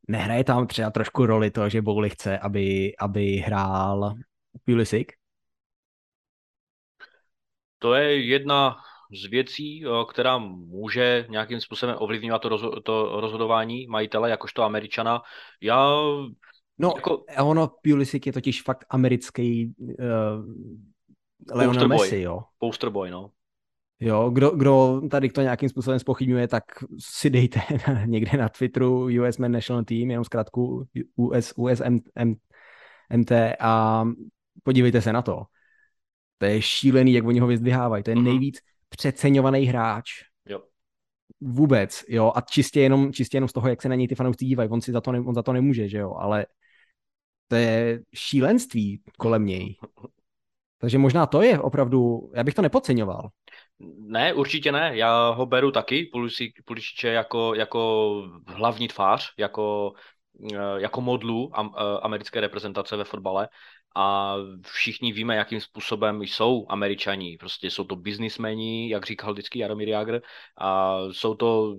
[0.07, 4.13] nehraje tam třeba trošku roli to, že Bowley chce, aby, aby hrál
[4.65, 5.07] Pulisic?
[7.79, 8.77] To je jedna
[9.13, 15.21] z věcí, eh, která může nějakým způsobem ovlivňovat to, rozho- to rozhodování majitele, jakožto američana.
[15.61, 16.01] Já
[16.79, 17.25] No, jako...
[17.43, 19.95] ono, Pulisic je totiž fakt americký uh,
[21.51, 22.43] Leonel Messi, jo.
[22.59, 23.31] Posterboy, no.
[23.99, 26.63] Jo, kdo, kdo tady to nějakým způsobem spochybňuje, tak
[26.99, 27.61] si dejte
[28.05, 34.05] někde na Twitteru US Men National Team, jenom zkrátku US, USMT a
[34.63, 35.43] podívejte se na to.
[36.37, 38.03] To je šílený, jak oni ho vyzdvihávají.
[38.03, 38.23] To je uh-huh.
[38.23, 40.09] nejvíc přeceňovaný hráč.
[40.49, 40.61] Jo.
[41.41, 42.31] Vůbec, jo.
[42.35, 44.69] A čistě jenom, čistě jenom z toho, jak se na něj ty fanoušci dívají.
[44.69, 46.15] On si za to, ne, on za to nemůže, že jo.
[46.19, 46.45] Ale
[47.49, 49.75] to je šílenství kolem něj.
[50.77, 53.29] Takže možná to je opravdu, já bych to nepodceňoval.
[53.99, 54.91] Ne, určitě ne.
[54.93, 56.11] Já ho beru taky,
[56.65, 59.93] Pulisiče jako, jako hlavní tvář, jako,
[60.53, 61.51] eh, jako modlu
[62.01, 63.49] americké reprezentace ve fotbale
[63.95, 64.35] a
[64.65, 67.37] všichni víme, jakým způsobem jsou američani.
[67.39, 70.21] Prostě jsou to biznismeni, jak říkal vždycky Jaromír Jagr,
[70.57, 71.75] a jsou to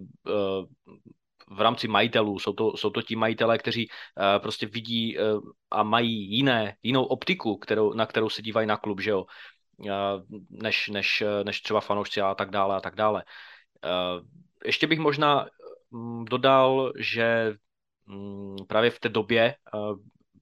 [1.51, 2.39] v rámci majitelů.
[2.39, 7.05] Jsou to, jsou to ti majitelé, kteří uh, prostě vidí uh, a mají jiné, jinou
[7.05, 9.25] optiku, kterou, na kterou se dívají na klub, že jo,
[9.79, 9.87] uh,
[10.51, 13.25] než, než, než třeba fanoušci a tak dále a tak dále.
[14.65, 15.47] Ještě bych možná
[15.91, 17.55] um, dodal, že
[18.09, 19.55] um, právě v té době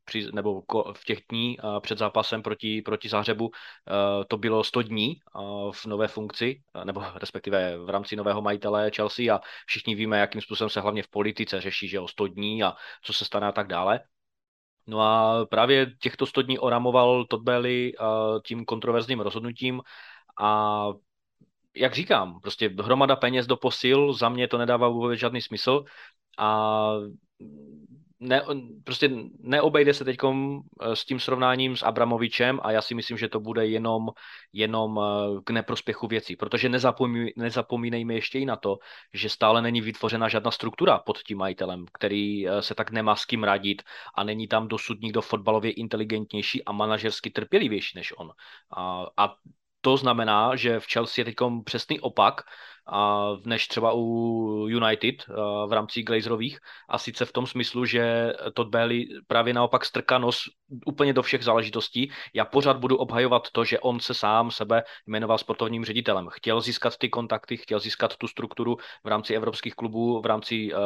[0.09, 3.51] při, nebo v těch dní před zápasem proti, proti Zářebu
[4.29, 5.21] to bylo 100 dní
[5.73, 10.71] v nové funkci, nebo respektive v rámci nového majitele Chelsea a všichni víme, jakým způsobem
[10.71, 13.66] se hlavně v politice řeší, že o 100 dní a co se stane a tak
[13.66, 14.01] dále.
[14.87, 17.92] No a právě těchto 100 dní oramoval Todd Bailey
[18.47, 19.81] tím kontroverzním rozhodnutím
[20.40, 20.88] a
[21.77, 25.85] jak říkám, prostě hromada peněz do posil, za mě to nedává vůbec žádný smysl
[26.38, 26.90] a
[28.20, 28.42] ne,
[28.85, 33.28] prostě neobejde se teď eh, s tím srovnáním s Abramovičem a já si myslím, že
[33.28, 34.09] to bude jenom,
[34.52, 38.78] jenom eh, k neprospěchu věcí, protože nezapomí, nezapomínejme ještě i na to,
[39.14, 43.24] že stále není vytvořena žádná struktura pod tím majitelem, který eh, se tak nemá s
[43.24, 43.83] kým radit
[44.14, 48.31] a není tam dosud nikdo fotbalově inteligentnější a manažersky trpělivější než on.
[48.76, 49.35] A, a
[49.81, 52.40] to znamená, že v Chelsea je teď přesný opak,
[53.44, 55.14] než třeba u United
[55.66, 60.42] v rámci Glazerových a sice v tom smyslu, že Todd Bailey právě naopak strká nos
[60.87, 62.11] úplně do všech záležitostí.
[62.35, 66.29] Já pořád budu obhajovat to, že on se sám sebe jmenoval sportovním ředitelem.
[66.31, 70.81] Chtěl získat ty kontakty, chtěl získat tu strukturu v rámci evropských klubů, v rámci uh,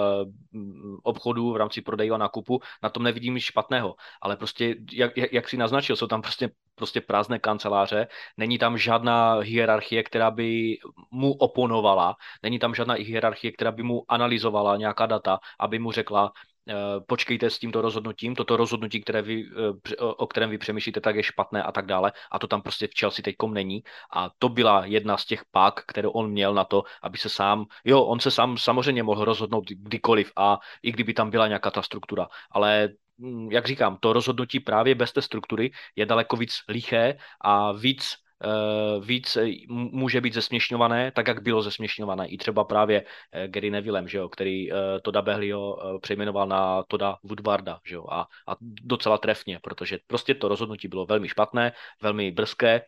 [1.03, 2.61] obchodu, v rámci prodeje a nákupu.
[2.83, 6.51] Na tom nevidím nic špatného, ale prostě, jak, jak, jak si naznačil, jsou tam prostě
[6.75, 8.07] prostě prázdné kanceláře,
[8.37, 10.79] není tam žádná hierarchie, která by
[11.11, 16.33] mu oponovala, není tam žádná hierarchie, která by mu analyzovala nějaká data, aby mu řekla,
[16.69, 16.75] eh,
[17.07, 21.23] počkejte s tímto rozhodnutím, toto rozhodnutí, které vy, eh, o kterém vy přemýšlíte, tak je
[21.23, 22.13] špatné a tak dále.
[22.31, 23.83] A to tam prostě v Chelsea teďkom není.
[24.13, 27.65] A to byla jedna z těch pák, kterou on měl na to, aby se sám,
[27.85, 31.83] jo, on se sám samozřejmě mohl rozhodnout kdykoliv a i kdyby tam byla nějaká ta
[31.83, 32.89] struktura, ale
[33.51, 39.05] jak říkám, to rozhodnutí právě bez té struktury je daleko víc liché a víc uh,
[39.05, 42.29] víc eh, může být zesměšňované, tak jak bylo zesměšňované.
[42.29, 43.07] I třeba právě uh,
[43.47, 44.69] Gary Nevillem, že jo, který
[45.03, 50.49] Toda Behlio přejmenoval na Toda Woodwarda, že jo, a, a docela trefně, protože prostě to
[50.49, 51.73] rozhodnutí bylo velmi špatné,
[52.03, 52.83] velmi brzké,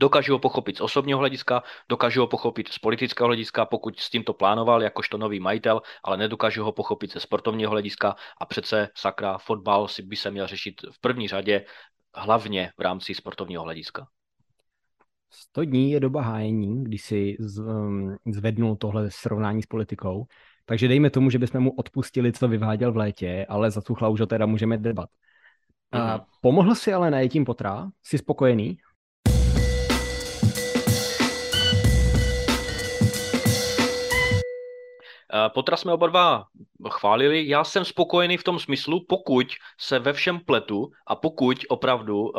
[0.00, 4.24] Dokážu ho pochopit z osobního hlediska, dokážu ho pochopit z politického hlediska, pokud s tím
[4.24, 9.38] to plánoval jakožto nový majitel, ale nedokážu ho pochopit ze sportovního hlediska a přece sakra
[9.38, 11.64] fotbal si by se měl řešit v první řadě
[12.14, 14.06] hlavně v rámci sportovního hlediska.
[15.30, 20.26] 100 dní je doba hájení, když si um, zvednul tohle srovnání s politikou,
[20.64, 24.20] takže dejme tomu, že bychom mu odpustili, co vyváděl v létě, ale za tu už
[24.26, 25.08] teda můžeme debat.
[25.92, 26.20] Mm.
[26.40, 27.90] pomohl si ale najetím potra?
[28.02, 28.78] Jsi spokojený?
[35.54, 36.44] Potra jsme oba dva
[36.90, 37.48] chválili.
[37.48, 39.46] Já jsem spokojený v tom smyslu, pokud
[39.80, 42.32] se ve všem pletu a pokud opravdu uh,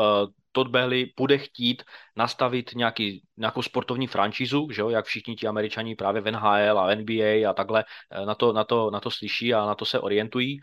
[0.52, 1.84] Todd Bailey bude chtít
[2.16, 6.96] nastavit nějaký, nějakou sportovní franšízu, že jo, jak všichni ti američani právě v NHL a
[6.96, 10.00] NBA a takhle eh, na to, na, to, na to slyší a na to se
[10.00, 10.60] orientují.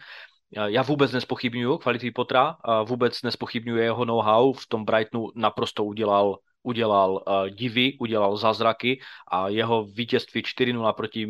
[0.67, 7.13] Já vůbec nespochybnuju kvality Potra, vůbec nespochybnuju jeho know-how, v tom Brightonu naprosto udělal udělal
[7.13, 9.01] uh, divy, udělal zázraky
[9.31, 11.29] a jeho vítězství 4-0 proti,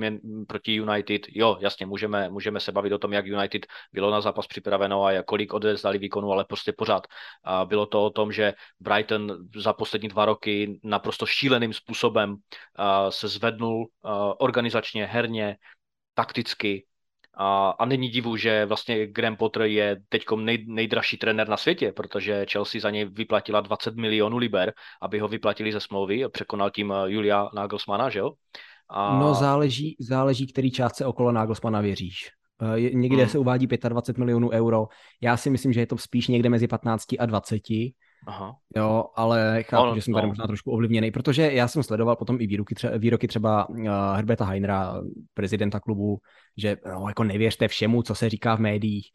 [0.49, 4.47] proti United, jo, jasně, můžeme, můžeme se bavit o tom, jak United bylo na zápas
[4.47, 7.07] připraveno a kolik odevzdali výkonu, ale prostě pořád.
[7.07, 12.39] Uh, bylo to o tom, že Brighton za poslední dva roky naprosto šíleným způsobem uh,
[13.09, 15.57] se zvednul uh, organizačně, herně,
[16.15, 16.87] takticky,
[17.37, 21.93] a, a není divu, že vlastně Graham Potter je teď nej, nejdražší trenér na světě,
[21.93, 24.73] protože Chelsea za něj vyplatila 20 milionů liber,
[25.03, 26.25] aby ho vyplatili ze smlouvy.
[26.33, 28.33] Překonal tím eh, Julia Nagelsmana, že jo?
[28.89, 29.21] A...
[29.21, 32.31] No záleží, záleží, který částce okolo Nagelsmana věříš.
[32.63, 33.29] Eh, někde hmm.
[33.29, 34.87] se uvádí 25 milionů euro.
[35.23, 37.63] Já si myslím, že je to spíš někde mezi 15 a 20.
[38.27, 38.57] Aha.
[38.77, 42.41] Jo, ale chápu, no, že jsem tady možná trošku ovlivněný, protože já jsem sledoval potom
[42.41, 43.77] i výroky, tře- výroky třeba uh,
[44.15, 45.01] Herberta Heinera,
[45.35, 46.19] prezidenta klubu,
[46.57, 49.07] že no, jako nevěřte všemu, co se říká v médiích,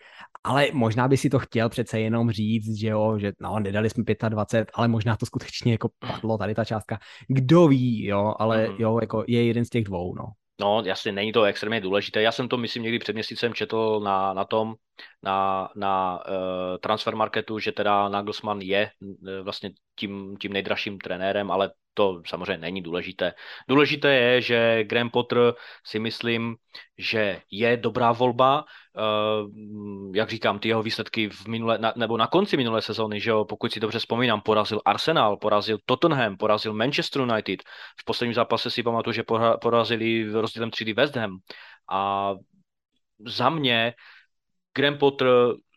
[0.44, 4.04] ale možná by si to chtěl přece jenom říct, že jo, že no, nedali jsme
[4.30, 7.00] 25, ale možná to skutečně jako padlo tady ta částka.
[7.28, 8.76] Kdo ví, jo, ale mm.
[8.80, 10.24] jo, jako je jeden z těch dvou, no.
[10.62, 12.22] No, jasně, není to extrémně důležité.
[12.22, 14.76] Já jsem to, myslím, někdy před měsícem četl na, na tom,
[15.24, 21.52] na, na uh, transfer marketu, že teda Nagelsmann je uh, vlastně tím, tím nejdražším trenérem,
[21.52, 23.34] ale to samozřejmě není důležité.
[23.68, 25.54] Důležité je, že Graham Potter
[25.86, 26.56] si myslím,
[26.98, 28.66] že je dobrá volba.
[28.98, 33.46] Uh, jak říkám, ty jeho výsledky v minule, nebo na konci minulé sezóny, že jo,
[33.46, 37.64] pokud si dobře vzpomínám, porazil Arsenal, porazil Tottenham, porazil Manchester United.
[38.00, 39.24] V posledním zápase si pamatuju, že
[39.62, 41.38] porazili rozdílem 3 West Ham.
[41.92, 42.34] A
[43.28, 43.94] za mě
[44.74, 45.28] Graham Potter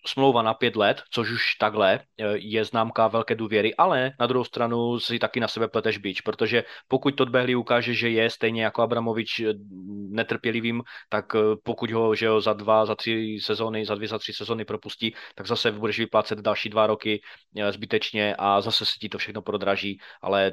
[0.06, 4.44] smlouva na pět let, což už takhle eh, je známka velké důvěry, ale na druhou
[4.44, 8.82] stranu si taky na sebe pleteš bič, protože pokud Todd ukáže, že je stejně jako
[8.82, 9.52] Abramovič eh,
[10.08, 14.18] netrpělivým, tak eh, pokud ho, že ho za dva, za tři sezony, za dvě, za
[14.18, 17.20] tři sezony propustí, tak zase budeš vyplácet další dva roky
[17.70, 20.52] zbytečně a zase se ti to všechno prodraží, ale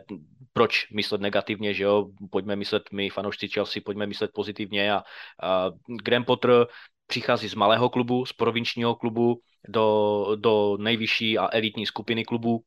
[0.53, 5.03] proč myslet negativně, že jo, pojďme myslet my fanoušci Chelsea, pojďme myslet pozitivně a,
[5.43, 5.69] a
[6.03, 6.67] Graham Potter
[7.12, 12.63] přichází z malého klubu, z provinčního klubu do, do nejvyšší a elitní skupiny klubu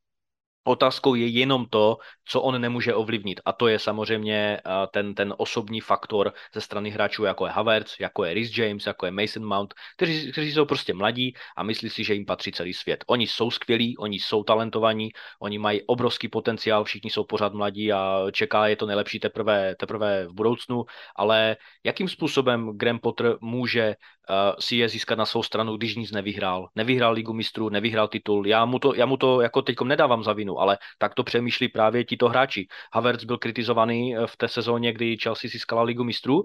[0.64, 3.40] Otázkou je jenom to, co on nemůže ovlivnit.
[3.44, 8.24] A to je samozřejmě ten, ten osobní faktor ze strany hráčů, jako je Havertz, jako
[8.24, 12.04] je Rhys James, jako je Mason Mount, kteří, kteří jsou prostě mladí a myslí si,
[12.04, 13.04] že jim patří celý svět.
[13.06, 18.24] Oni jsou skvělí, oni jsou talentovaní, oni mají obrovský potenciál, všichni jsou pořád mladí a
[18.32, 20.84] čeká je to nejlepší teprve, teprve v budoucnu,
[21.16, 23.96] ale jakým způsobem Graham Potter může
[24.30, 26.68] uh, si je získat na svou stranu, když nic nevyhrál.
[26.74, 28.46] Nevyhrál ligu mistrů, nevyhrál titul.
[28.46, 31.68] Já mu to, já mu to jako teďkom nedávám za vinu, ale tak to přemýšlí
[31.68, 32.66] právě tito hráči.
[32.94, 36.44] Havertz byl kritizovaný eh, v té sezóně, kdy Chelsea získala ligu mistrů,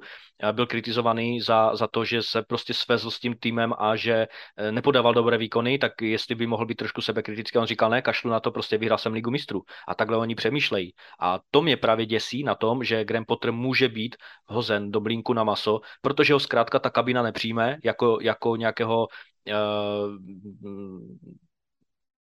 [0.52, 4.72] byl kritizovaný za, za to, že se prostě svezl s tím týmem a že eh,
[4.72, 8.40] nepodával dobré výkony, tak jestli by mohl být trošku sebekritický, on říkal, ne, kašlu na
[8.40, 9.62] to, prostě vyhrál jsem ligu mistrů.
[9.88, 10.94] A takhle oni přemýšlejí.
[11.20, 15.34] A to mě právě děsí na tom, že Graham Potter může být hozen do blínku
[15.34, 19.08] na maso, protože ho zkrátka ta kabina nepřijme jako, jako nějakého
[19.48, 20.18] uh,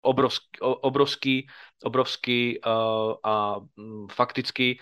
[0.05, 1.49] obrovský, obrovský,
[1.85, 4.79] obrovský uh, a um, fakticky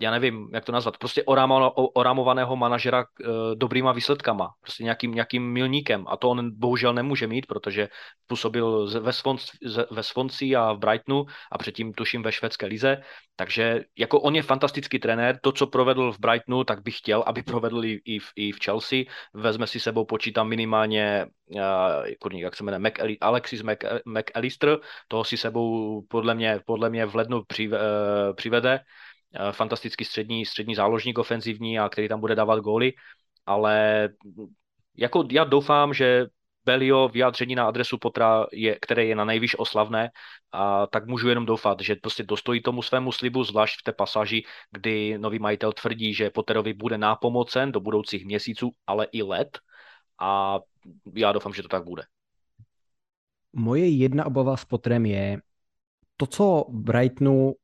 [0.00, 1.24] já nevím, jak to nazvat, prostě
[1.94, 6.04] orámovaného manažera uh, dobrýma výsledkama, prostě nějakým, nějakým milníkem.
[6.08, 7.88] A to on bohužel nemůže mít, protože
[8.26, 9.50] působil ve, Svonc,
[9.90, 13.02] ve Svonci a v Brightonu a předtím tuším ve švédské lize,
[13.36, 17.42] takže jako on je fantastický trenér, to, co provedl v Brightonu, tak bych chtěl, aby
[17.42, 18.98] provedl i, v, i v Chelsea,
[19.34, 21.60] vezme si sebou, počítám minimálně, uh,
[22.18, 24.78] kurník, jak se jmenuje, Mac, Alexis Mac, McAllister,
[25.08, 27.76] toho si sebou podle mě, podle mě v lednu při, uh,
[28.36, 29.15] přivede, Eh,
[29.52, 32.92] fantastický střední, střední záložník ofenzivní a který tam bude dávat góly,
[33.46, 34.08] ale
[34.96, 36.26] jako já doufám, že
[36.64, 40.10] Belio vyjádření na adresu Potra, je, které je na nejvíc oslavné,
[40.52, 44.42] a tak můžu jenom doufat, že prostě dostojí tomu svému slibu, zvlášť v té pasáži,
[44.72, 49.58] kdy nový majitel tvrdí, že Potterovi bude nápomocen do budoucích měsíců, ale i let
[50.20, 50.58] a
[51.14, 52.02] já doufám, že to tak bude.
[53.52, 55.38] Moje jedna obava s Potrem je,
[56.16, 57.54] to, co Brightonu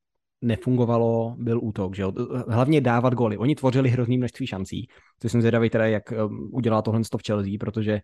[0.42, 2.12] nefungovalo, byl útok, že jo?
[2.48, 3.38] Hlavně dávat góly.
[3.38, 7.52] Oni tvořili hrozný množství šancí, To jsem zvědavý teda, jak um, udělá tohle v Chelsea,
[7.60, 8.00] protože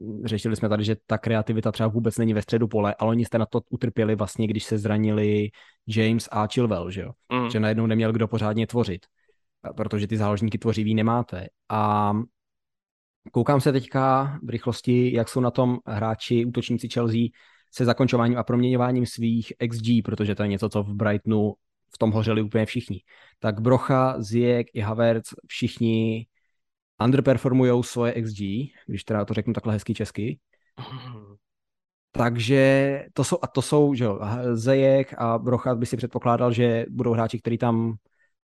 [0.00, 3.24] mm, řešili jsme tady, že ta kreativita třeba vůbec není ve středu pole, ale oni
[3.24, 5.50] jste na to utrpěli vlastně, když se zranili
[5.86, 7.10] James a Chilwell, že jo?
[7.32, 7.50] Mm.
[7.50, 9.06] Že najednou neměl kdo pořádně tvořit,
[9.76, 11.46] protože ty záložníky tvořivý nemáte.
[11.68, 12.12] A
[13.32, 17.20] koukám se teďka v rychlosti, jak jsou na tom hráči, útočníci Chelsea
[17.74, 21.54] se zakončováním a proměňováním svých XG, protože to je něco, co v Brightonu
[21.94, 23.00] v tom hořeli úplně všichni.
[23.38, 26.26] Tak Brocha, Ziek i Havertz, všichni
[27.04, 28.40] underperformují svoje XG,
[28.86, 30.38] když teda to řeknu takhle hezky česky.
[32.10, 34.20] Takže to jsou, a to jsou, že jo,
[34.52, 37.94] Zejek a Brocha by si předpokládal, že budou hráči, kteří tam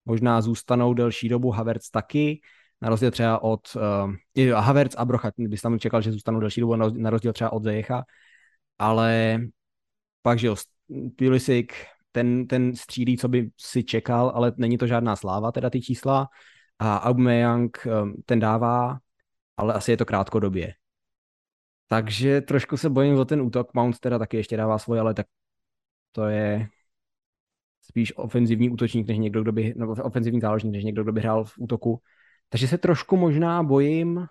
[0.04, 2.40] možná zůstanou delší dobu, Havertz taky,
[2.80, 3.76] na rozdíl třeba od
[4.36, 7.64] uh, Havertz a Brocha, bys tam čekal, že zůstanou delší dobu, na rozdíl třeba od
[7.64, 8.04] Zejecha,
[8.78, 9.38] ale
[10.22, 10.56] pak, že jo,
[11.18, 11.68] Pulisic,
[12.14, 16.28] ten, ten střílí, co by si čekal, ale není to žádná sláva, teda ty čísla.
[16.78, 18.98] A Aubameyang um, ten dává,
[19.56, 20.74] ale asi je to krátkodobě.
[21.88, 23.74] Takže trošku se bojím o ten útok.
[23.74, 25.26] Mount teda taky ještě dává svoje, ale tak
[26.12, 26.68] to je
[27.82, 31.44] spíš ofenzivní útočník, než někdo, kdo by, nebo ofenzivní záložník, než někdo, kdo by hrál
[31.44, 32.00] v útoku.
[32.48, 34.26] Takže se trošku možná bojím,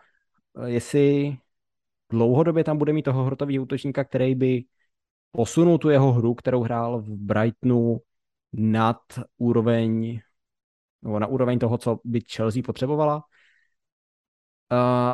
[0.65, 1.37] jestli
[2.09, 4.63] dlouhodobě tam bude mít toho hrotového útočníka, který by
[5.35, 8.01] posunul tu jeho hru, kterou hrál v Brightonu
[8.53, 9.01] nad
[9.37, 10.19] úroveň
[11.01, 13.15] nebo na úroveň toho, co by Chelsea potřebovala.
[13.15, 13.21] Uh,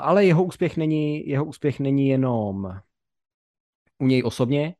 [0.01, 2.79] ale jeho úspěch není, jeho úspěch není jenom
[3.99, 4.75] u něj osobně.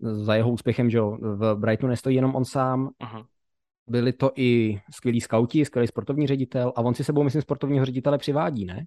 [0.00, 2.88] Za jeho úspěchem, že v Brightonu nestojí jenom on sám.
[2.88, 3.26] Uh-huh.
[3.86, 8.18] Byli to i skvělí skauti, skvělý sportovní ředitel a on si sebou, myslím, sportovního ředitele
[8.18, 8.86] přivádí, ne?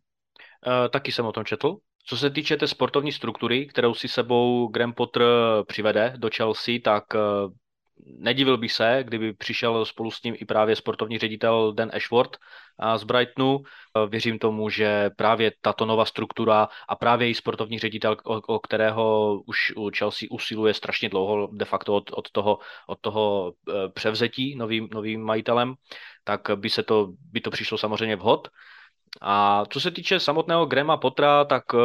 [0.67, 1.77] Uh, taky jsem o tom četl.
[2.09, 5.23] Co se týče té sportovní struktury, kterou si sebou Graham Potter
[5.67, 7.03] přivede do Chelsea, tak
[8.05, 12.37] nedivil bych se, kdyby přišel spolu s ním i právě sportovní ředitel Dan Ashworth
[12.95, 13.59] z Brightonu.
[14.09, 19.57] Věřím tomu, že právě tato nová struktura a právě i sportovní ředitel, o kterého už
[19.97, 25.23] Chelsea usiluje strašně dlouho de facto od, od toho, od toho e, převzetí novým, novým
[25.23, 25.73] majitelem,
[26.23, 28.47] tak by se to, by to přišlo samozřejmě vhod.
[29.21, 31.77] A co se týče samotného Grema Potra, tak eh,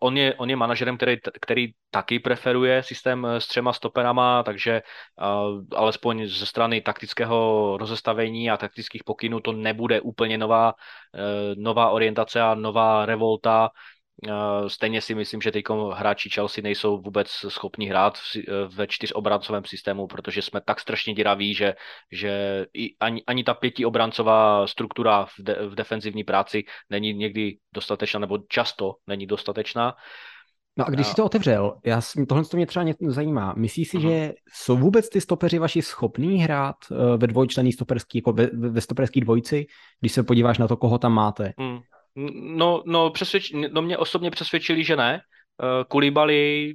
[0.00, 4.82] on je, on je manažerem, který, který taky preferuje systém eh, s třema stoperama, takže
[5.20, 10.74] uh, alespoň ze strany taktického rozestavení a taktických pokynů to nebude úplně nová,
[11.56, 13.70] nová orientace a nová revolta.
[13.74, 13.97] Eh,
[14.66, 18.42] stejně si myslím, že teď hráči Chelsea nejsou vůbec schopni hrát eh,
[18.74, 21.74] ve čtyřobrancovém systému, protože jsme tak strašně děraví, že,
[22.12, 28.20] že i ani, ani ta pětiobrancová struktura v, de, v defenzivní práci není někdy dostatečná,
[28.20, 29.94] nebo často není dostatečná.
[30.78, 31.10] No a když a...
[31.10, 33.54] si to otevřel, já, tohle to mě třeba zajímá.
[33.56, 34.00] Myslíš si, uh-huh.
[34.00, 38.80] že jsou vůbec ty stopeři vaši schopní hrát eh, ve dvojčlený stoperský, jako ve, ve
[38.80, 39.66] stoperský dvojici,
[40.00, 41.52] když se podíváš na to, koho tam máte?
[41.58, 41.78] Hmm.
[42.56, 45.20] No, no, přesvědč, no mě osobně přesvědčili, že ne.
[45.62, 46.74] Uh, Kulibali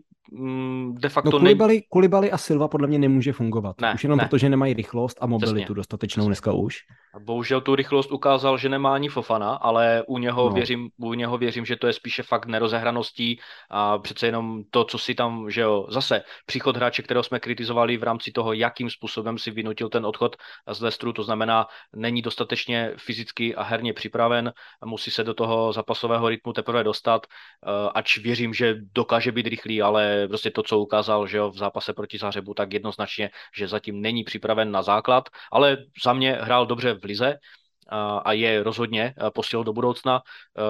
[0.91, 1.31] de facto...
[1.31, 1.81] No Kulibali, ne...
[1.89, 3.81] Kulibali a Silva podle mě nemůže fungovat.
[3.81, 4.23] Ne, už jenom ne.
[4.23, 5.75] proto, že nemají rychlost a mobilitu Přesně.
[5.75, 6.29] dostatečnou Přesně.
[6.29, 6.77] dneska už.
[7.19, 10.55] Bohužel tu rychlost ukázal, že nemá ani Fofana, ale u něho, no.
[10.55, 14.97] věřím, u něho věřím, že to je spíše fakt nerozehraností a přece jenom to, co
[14.97, 19.37] si tam, že jo, zase příchod hráče, kterého jsme kritizovali v rámci toho, jakým způsobem
[19.37, 20.35] si vynutil ten odchod
[20.71, 24.53] z Lestru, to znamená, není dostatečně fyzicky a herně připraven,
[24.85, 29.81] musí se do toho zápasového rytmu teprve dostat, eh, ač věřím, že dokáže být rychlý,
[29.81, 34.01] ale prostě to, co ukázal že jo, v zápase proti Zářebu, tak jednoznačně, že zatím
[34.01, 37.37] není připraven na základ, ale za mě hrál dobře v lize,
[38.25, 40.21] a je rozhodně posil do budoucna.
[40.57, 40.61] E,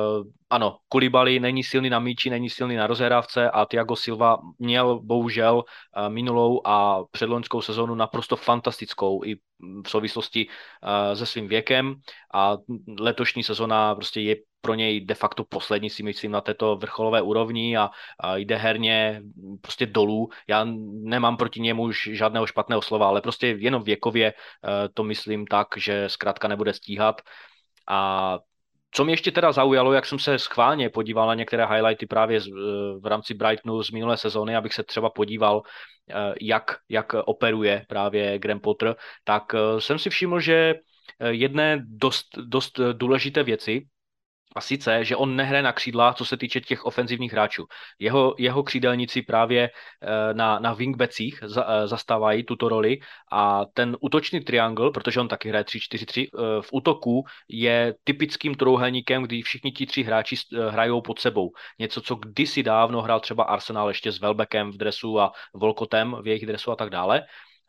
[0.49, 5.63] ano, Kulibali není silný na míči, není silný na rozhrávce a Thiago Silva měl bohužel
[5.63, 9.35] e, minulou a předloňskou sezónu naprosto fantastickou i
[9.85, 10.47] v souvislosti
[11.11, 11.95] e, se svým věkem
[12.33, 12.57] a
[12.99, 17.77] letošní sezona prostě je pro něj de facto poslední, si myslím, na této vrcholové úrovni
[17.77, 17.89] a,
[18.19, 19.21] a jde herně
[19.61, 20.29] prostě dolů.
[20.47, 20.65] Já
[21.03, 25.67] nemám proti němu už žádného špatného slova, ale prostě jenom věkově uh, to myslím tak,
[25.77, 27.21] že zkrátka nebude stíhat.
[27.89, 28.39] A
[28.91, 32.47] co mě ještě teda zaujalo, jak jsem se schválně podíval na některé highlighty právě z,
[32.47, 32.51] eh,
[32.99, 35.61] v rámci Brightonu z minulé sezóny, abych se třeba podíval,
[36.09, 39.43] eh, jak, jak operuje právě Graham Potter, tak
[39.79, 40.75] jsem si všiml, že
[41.29, 43.81] jedné dost, dost důležité věci,
[44.55, 47.65] a sice, že on nehraje na křídla, co se týče těch ofenzivních hráčů.
[47.99, 52.99] Jeho, jeho křídelníci právě eh, na, na wingbacích za, eh, zastávají tuto roli
[53.31, 59.23] a ten útočný triangle, protože on taky hraje 3-4-3, eh, v útoku je typickým trouhelníkem,
[59.23, 60.35] kdy všichni ti tři hráči
[60.69, 61.51] hrajou pod sebou.
[61.79, 66.27] Něco, co kdysi dávno hrál třeba Arsenal ještě s Velbekem v dresu a Volkotem v
[66.27, 67.21] jejich dresu a tak dále.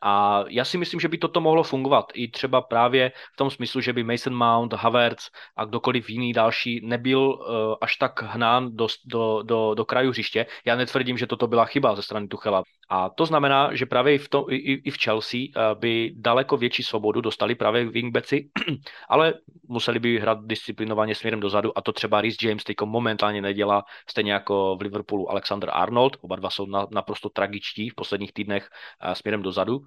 [0.07, 3.81] A já si myslím, že by toto mohlo fungovat i třeba právě v tom smyslu,
[3.81, 8.87] že by Mason Mount, Havertz a kdokoliv jiný další nebyl uh, až tak hnán do,
[9.05, 10.45] do, do, do kraju hřiště.
[10.65, 12.63] Já netvrdím, že toto byla chyba ze strany Tuchela.
[12.89, 16.57] A to znamená, že právě i v, tom, i, i v Chelsea uh, by daleko
[16.57, 18.49] větší svobodu dostali právě wingbacki,
[19.09, 19.33] ale
[19.67, 24.33] museli by hrát disciplinovaně směrem dozadu a to třeba Rhys James teď momentálně nedělá, stejně
[24.33, 28.69] jako v Liverpoolu Alexander Arnold, oba dva jsou na, naprosto tragičtí v posledních týdnech
[29.05, 29.79] uh, směrem dozadu.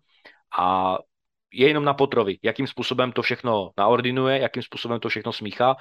[0.59, 0.99] A
[1.53, 5.77] je jenom na Potrovi, jakým způsobem to všechno naordinuje, jakým způsobem to všechno smíchá.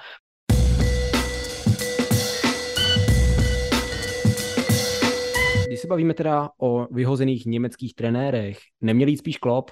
[5.88, 9.70] Se bavíme teda o vyhozených německých trenérech, neměl jít spíš Klopp?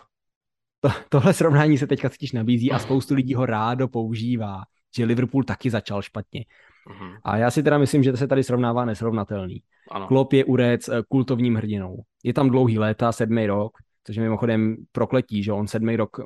[0.80, 4.62] To, tohle srovnání se teďka totiž nabízí a spoustu lidí ho rádo používá,
[4.96, 6.44] že Liverpool taky začal špatně.
[6.88, 7.18] Uh-huh.
[7.24, 9.62] A já si teda myslím, že to se tady srovnává nesrovnatelný.
[9.90, 10.06] Ano.
[10.06, 12.02] Klopp je urec eh, kultovním hrdinou.
[12.24, 13.72] Je tam dlouhý léta, sedmý rok,
[14.04, 16.20] což je mimochodem prokletí, že on sedmý rok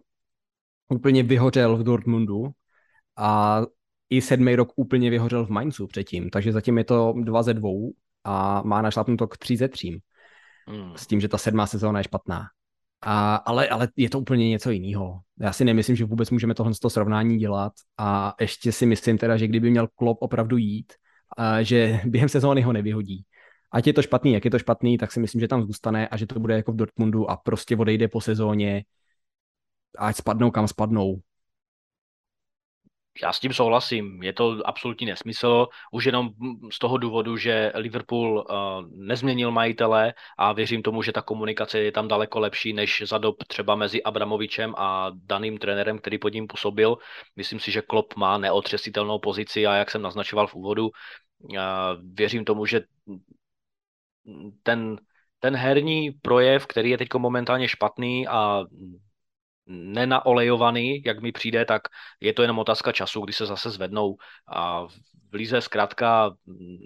[0.88, 2.46] úplně vyhořel v Dortmundu
[3.16, 3.60] a
[4.10, 7.92] i sedmý rok úplně vyhořel v Mainzu předtím, takže zatím je to dva ze dvou
[8.24, 9.98] a má našlapnuto k tři ze třím.
[10.68, 10.96] Hmm.
[10.96, 12.44] S tím, že ta sedmá sezóna je špatná.
[13.02, 15.20] A, ale, ale je to úplně něco jiného.
[15.40, 19.46] Já si nemyslím, že vůbec můžeme tohle srovnání dělat a ještě si myslím teda, že
[19.46, 20.92] kdyby měl Klopp opravdu jít,
[21.36, 23.24] a že během sezóny ho nevyhodí
[23.72, 26.16] ať je to špatný, jak je to špatný, tak si myslím, že tam zůstane a
[26.16, 28.84] že to bude jako v Dortmundu a prostě odejde po sezóně,
[29.98, 31.20] ať spadnou kam spadnou.
[33.22, 36.28] Já s tím souhlasím, je to absolutní nesmysl, už jenom
[36.72, 38.54] z toho důvodu, že Liverpool uh,
[38.90, 43.44] nezměnil majitele a věřím tomu, že ta komunikace je tam daleko lepší než za dob
[43.44, 46.96] třeba mezi Abramovičem a daným trenérem, který pod ním působil.
[47.36, 51.58] Myslím si, že Klopp má neotřesitelnou pozici a jak jsem naznačoval v úvodu, uh,
[52.14, 52.80] věřím tomu, že
[54.62, 54.98] ten
[55.40, 58.64] ten herní projev, který je teď momentálně špatný a
[59.70, 61.82] nenaolejovaný, jak mi přijde, tak
[62.20, 64.16] je to jenom otázka času, kdy se zase zvednou.
[64.48, 64.86] A
[65.30, 66.30] v Lize zkrátka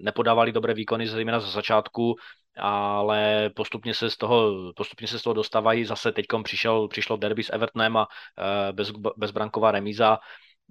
[0.02, 2.14] nepodávali dobré výkony, zejména za začátku,
[2.56, 5.84] ale postupně se z toho, postupně se z toho dostávají.
[5.84, 6.26] Zase teď
[6.88, 8.06] přišlo derby s Evertonem a
[8.38, 10.18] eh, bez, bezbranková remíza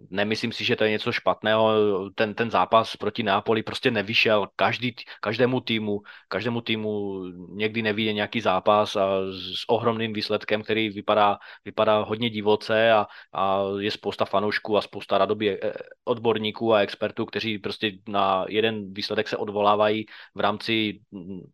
[0.10, 1.72] Nemyslím si, že to je něco špatného.
[2.16, 4.48] Ten, ten zápas proti Neapoli prostě nevyšel.
[4.56, 11.38] Každý, každému týmu, každému týmu někdy nevíde nějaký zápas a s ohromným výsledkem, který vypadá,
[11.66, 15.74] vypadá hodně divoce a, a je spousta fanoušků a spousta radobě eh,
[16.06, 21.00] odborníků a expertů, kteří prostě na jeden výsledek se odvolávají v rámci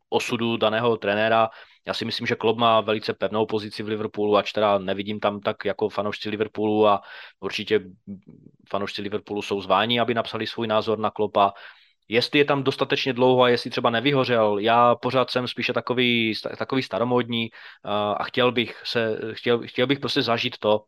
[0.10, 1.50] osudu daného trenéra
[1.88, 5.40] já si myslím, že Klopp má velice pevnou pozici v Liverpoolu, ač teda nevidím tam
[5.40, 7.02] tak jako fanoušci Liverpoolu a
[7.40, 7.82] určitě
[8.70, 11.54] fanoušci Liverpoolu jsou zváni, aby napsali svůj názor na Klopa.
[12.08, 16.84] Jestli je tam dostatečně dlouho a jestli třeba nevyhořel, já pořád jsem spíše takový, takový
[16.84, 17.50] staromodní
[18.18, 20.84] a chtěl bych, se, chtěl, chtěl bych prostě zažít to,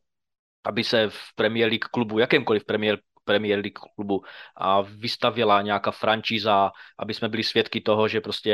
[0.66, 3.00] aby se v Premier League klubu, jakémkoliv Premier,
[3.32, 4.21] Premier League klubu
[4.57, 8.51] a vystavila nějaká franšíza, aby jsme byli svědky toho, že prostě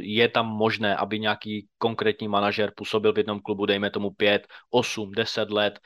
[0.00, 5.12] je tam možné, aby nějaký konkrétní manažer působil v jednom klubu, dejme tomu 5, 8,
[5.12, 5.78] 10 let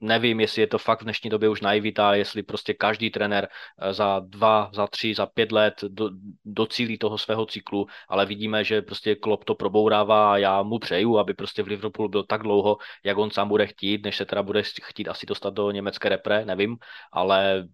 [0.00, 3.92] Nevím, jestli je to fakt v dnešní době už naivita, jestli prostě každý trenér uh,
[3.92, 6.10] za dva, za tři, za pět let do,
[6.44, 11.18] docílí toho svého cyklu, ale vidíme, že prostě Klopp to probourává a já mu přeju,
[11.18, 14.42] aby prostě v Liverpoolu byl tak dlouho, jak on sám bude chtít, než se teda
[14.42, 16.76] bude chtít asi dostat do německé repre, nevím,
[17.12, 17.68] ale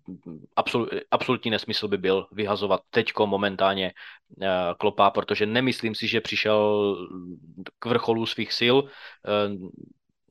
[0.56, 3.92] absol, absolutní nesmysl by byl vyhazovat teďko momentálně
[4.36, 4.46] uh,
[4.78, 6.96] Klopa, protože nemyslím si, že přišel
[7.78, 8.76] k vrcholu svých sil,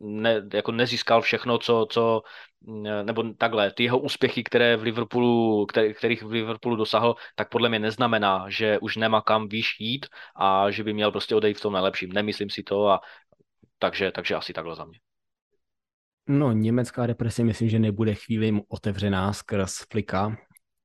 [0.03, 2.21] ne, jako nezískal všechno, co, co
[3.03, 7.69] nebo takhle, ty jeho úspěchy, které v Liverpoolu, který, kterých v Liverpoolu dosáhl, tak podle
[7.69, 11.61] mě neznamená, že už nemá kam výš jít a že by měl prostě odejít v
[11.61, 12.13] tom nejlepším.
[12.13, 12.99] Nemyslím si to a
[13.79, 14.99] takže, takže asi takhle za mě.
[16.29, 20.37] No, německá represe myslím, že nebude chvíli otevřená skrz Flika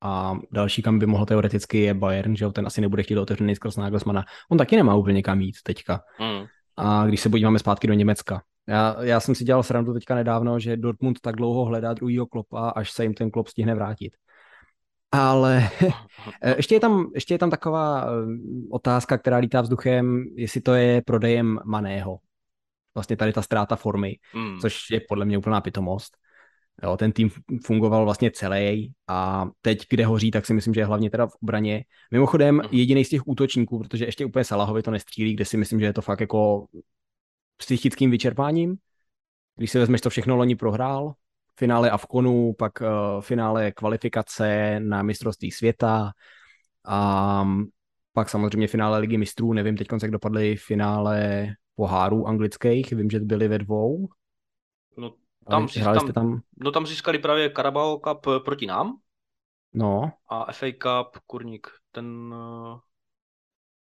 [0.02, 3.76] a další, kam by mohl teoreticky je Bayern, že ten asi nebude chtít otevřený skrz
[3.76, 4.24] Nagelsmana.
[4.50, 6.00] On taky nemá úplně kam jít teďka.
[6.20, 6.46] Mm.
[6.76, 10.58] A když se podíváme zpátky do Německa, já, já jsem si dělal srandu teďka nedávno,
[10.58, 14.12] že Dortmund tak dlouho hledá druhýho klopa, až se jim ten klop stihne vrátit.
[15.12, 15.70] Ale
[16.56, 18.08] ještě je, tam, ještě je tam taková eh,
[18.70, 22.18] otázka, která lítá vzduchem, jestli to je prodejem Maného.
[22.94, 24.58] Vlastně tady ta ztráta formy, mm.
[24.60, 26.16] což je podle mě úplná pitomost.
[26.82, 27.30] Jo, ten tým
[27.64, 31.34] fungoval vlastně celý a teď, kde hoří, tak si myslím, že je hlavně teda v
[31.42, 31.84] obraně.
[32.10, 32.68] Mimochodem, hmm.
[32.72, 35.92] jediný z těch útočníků, protože ještě úplně Salahovi to nestřílí, kde si myslím, že je
[35.92, 36.66] to fakt jako
[37.56, 38.76] psychickým vyčerpáním.
[39.56, 41.14] Když si vezmeš to všechno, loni prohrál,
[41.58, 46.12] finále Avkonu, pak uh, finále kvalifikace na mistrovství světa
[46.84, 47.68] a um,
[48.12, 53.48] pak samozřejmě finále ligy mistrů, nevím teď, jak dopadly finále pohárů anglických, vím, že byly
[53.48, 54.08] ve dvou.
[54.96, 55.14] No
[55.50, 56.40] tam, získali, tam, tam...
[56.56, 58.98] no tam získali právě Carabao Cup eh, proti nám.
[59.74, 60.12] No.
[60.28, 62.78] A FA Cup, kurník, ten uh,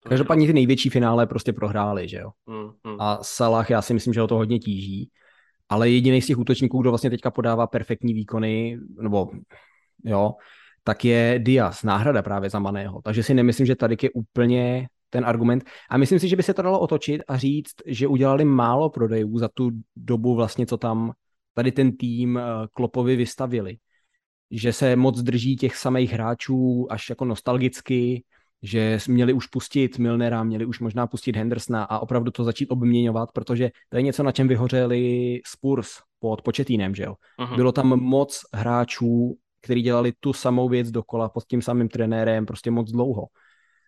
[0.08, 2.30] Každopádně ty největší finále prostě prohráli, že jo.
[2.46, 3.00] Mm, mm.
[3.00, 5.10] A Salah, já si myslím, že ho to hodně tíží,
[5.68, 9.30] ale jediný z těch útočníků, kdo vlastně teďka podává perfektní výkony, nebo
[10.04, 10.32] jo,
[10.84, 13.00] tak je Diaz, náhrada právě za Maného.
[13.04, 15.64] Takže si nemyslím, že tady je úplně ten argument.
[15.90, 19.38] A myslím si, že by se to dalo otočit a říct, že udělali málo prodejů
[19.38, 21.12] za tu dobu vlastně, co tam
[21.54, 22.42] tady ten tým eh,
[22.72, 23.76] Klopovi vystavili.
[24.50, 28.24] Že se moc drží těch samých hráčů až jako nostalgicky,
[28.62, 33.32] že měli už pustit Milnera, měli už možná pustit Hendersona a opravdu to začít obměňovat,
[33.32, 35.88] protože to je něco, na čem vyhořeli Spurs
[36.18, 37.14] pod početínem, že jo.
[37.38, 37.56] Uh-huh.
[37.56, 42.70] Bylo tam moc hráčů, kteří dělali tu samou věc dokola pod tím samým trenérem prostě
[42.70, 43.26] moc dlouho.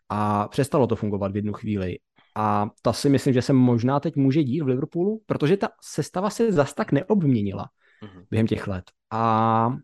[0.08, 1.96] A přestalo to fungovat v jednu chvíli.
[2.36, 6.30] A ta si myslím, že se možná teď může dít v Liverpoolu, protože ta sestava
[6.30, 7.68] se zas tak neobměnila
[8.02, 8.26] uh-huh.
[8.30, 8.84] během těch let.
[9.10, 9.76] A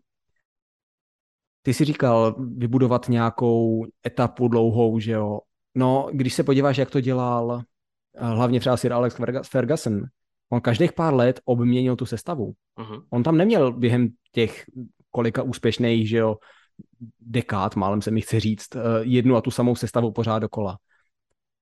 [1.61, 5.39] ty jsi říkal vybudovat nějakou etapu dlouhou, že jo.
[5.75, 7.61] No, když se podíváš, jak to dělal
[8.15, 10.01] eh, hlavně třeba Sir Alex Ferguson,
[10.51, 12.53] on každých pár let obměnil tu sestavu.
[12.79, 13.03] Uh-huh.
[13.09, 14.65] On tam neměl během těch
[15.11, 16.37] kolika úspěšných, že jo,
[17.19, 20.77] dekád, málem se mi chce říct, eh, jednu a tu samou sestavu pořád dokola.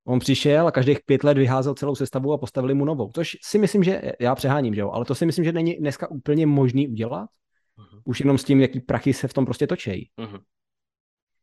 [0.08, 3.12] On přišel a každých pět let vyházel celou sestavu a postavili mu novou.
[3.12, 6.12] Což si myslím, že já přeháním, že jo, ale to si myslím, že není dneska
[6.12, 7.30] úplně možný udělat.
[7.78, 8.02] Uh-huh.
[8.04, 10.10] Už jenom s tím, jaký prachy se v tom prostě točejí.
[10.18, 10.42] Uh-huh.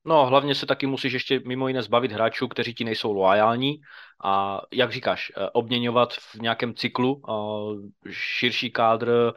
[0.06, 3.80] No, hlavně se taky musíš ještě mimo jiné zbavit hráčů, kteří ti nejsou loajální
[4.24, 9.32] a jak říkáš, eh, obměňovat v nějakém cyklu eh, širší kádr eh,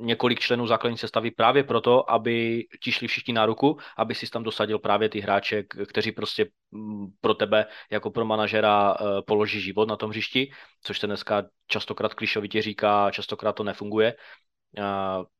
[0.00, 4.42] několik členů základní sestavy právě proto, aby ti šli všichni na ruku, aby si tam
[4.42, 8.96] dosadil právě ty hráče, kteří prostě mm, pro tebe jako pro manažera
[9.26, 10.50] položí život na tom hřišti,
[10.82, 14.14] což se dneska častokrát klišovitě říká, častokrát to nefunguje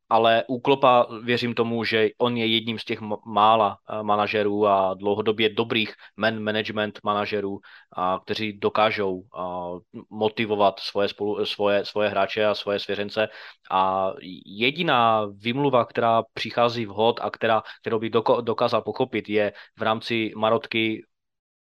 [0.09, 4.94] ale u Klopa věřím tomu, že on je jedním z těch mála eh, manažerů a
[4.94, 7.61] dlouhodobě dobrých man management manažerů,
[7.96, 9.70] a, kteří dokážou a,
[10.11, 13.28] motivovat svoje, spolu, svoje, svoje hráče a svoje svěřence.
[13.70, 14.12] A
[14.46, 21.02] jediná vymluva, která přichází vhod a která, kterou by dokázal pochopit, je v rámci Marotky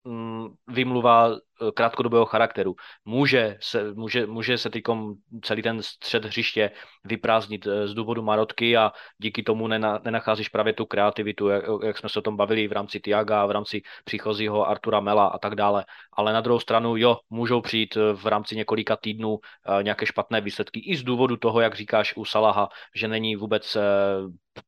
[0.03, 1.37] Mm, vymluva eh,
[1.75, 2.75] krátkodobého charakteru.
[3.05, 6.71] Může se, může, může se týkom celý ten střed hřiště
[7.03, 11.97] vyprázdnit eh, z důvodu marotky a díky tomu nena, nenacházíš právě tu kreativitu, jak, jak
[11.97, 15.55] jsme se o tom bavili v rámci Tiaga, v rámci příchozího Artura Mela a tak
[15.55, 15.85] dále.
[16.13, 19.39] Ale na druhou stranu, jo, můžou přijít eh, v rámci několika týdnů
[19.81, 23.77] nějaké špatné výsledky i z důvodu toho, jak říkáš u Salaha, že není vůbec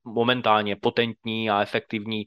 [0.03, 2.25] momentálně potentní a efektivní.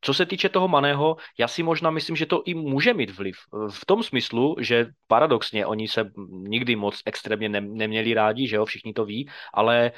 [0.00, 3.36] Co se týče toho Maného, já si možná myslím, že to i může mít vliv.
[3.70, 8.64] V tom smyslu, že paradoxně oni se nikdy moc extrémně ne, neměli rádi, že jo,
[8.64, 9.92] všichni to ví, ale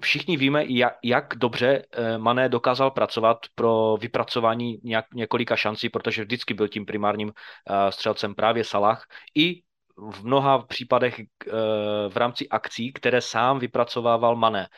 [0.00, 6.24] všichni víme, jak, jak dobře eh, Mané dokázal pracovat pro vypracování nějak, několika šancí, protože
[6.24, 7.34] vždycky byl tím primárním uh,
[7.90, 9.62] střelcem právě Salah i
[9.96, 11.20] v mnoha případech
[12.08, 14.68] v rámci akcí, které sám vypracovával Mané.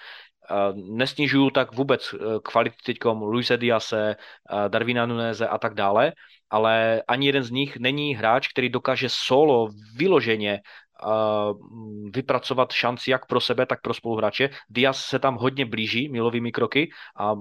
[0.74, 6.12] Nesnižuju tak vůbec eh, kvality teďkom Luise Diase, eh, Darwina Nuneze a tak dále,
[6.50, 11.08] ale ani jeden z nich není hráč, který dokáže solo vyloženě eh,
[12.10, 14.50] vypracovat šanci jak pro sebe, tak pro spoluhráče.
[14.68, 17.34] Diaz se tam hodně blíží milovými kroky a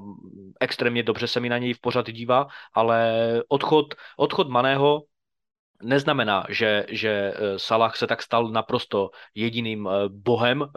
[0.60, 3.14] extrémně dobře se mi na něj v pořad dívá, ale
[3.48, 5.02] odchod, odchod Maného
[5.84, 10.70] neznamená, že, že eh, Salah se tak stal naprosto jediným eh, bohem eh,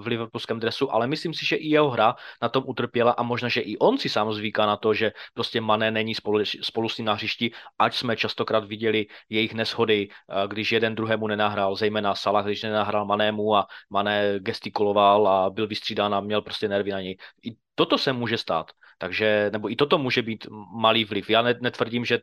[0.00, 3.48] v liverpoolském dresu, ale myslím si, že i jeho hra na tom utrpěla a možná,
[3.48, 6.98] že i on si sám zvyká na to, že prostě Mané není spolu, spolu s
[6.98, 10.08] ním na hřišti, ať jsme častokrát viděli jejich neshody,
[10.46, 16.14] když jeden druhému nenahrál, zejména Salah, když nenahrál Manému a Mané gestikuloval a byl vystřídán
[16.14, 17.16] a měl prostě nervy na něj.
[17.44, 18.70] I toto se může stát.
[18.98, 20.46] Takže, nebo i toto může být
[20.76, 21.30] malý vliv.
[21.30, 22.18] Já netvrdím, že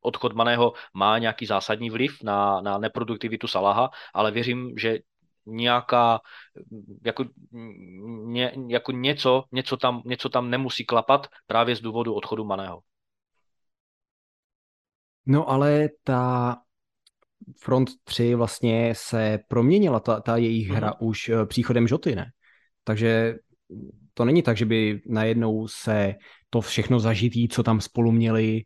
[0.00, 4.98] odchod Maného má nějaký zásadní vliv na, na neproduktivitu Salaha, ale věřím, že
[5.46, 6.20] nějaká,
[7.04, 7.24] jako,
[8.24, 12.80] ně, jako něco, něco, tam, něco tam nemusí klapat právě z důvodu odchodu Maného.
[15.26, 16.56] No ale ta
[17.60, 21.06] front 3 vlastně se proměnila, ta, ta jejich hra mm-hmm.
[21.06, 22.26] už eh, příchodem Žoty, ne?
[22.84, 23.34] Takže
[24.14, 26.14] to není tak, že by najednou se
[26.50, 28.62] to všechno zažitý, co tam spolu měli,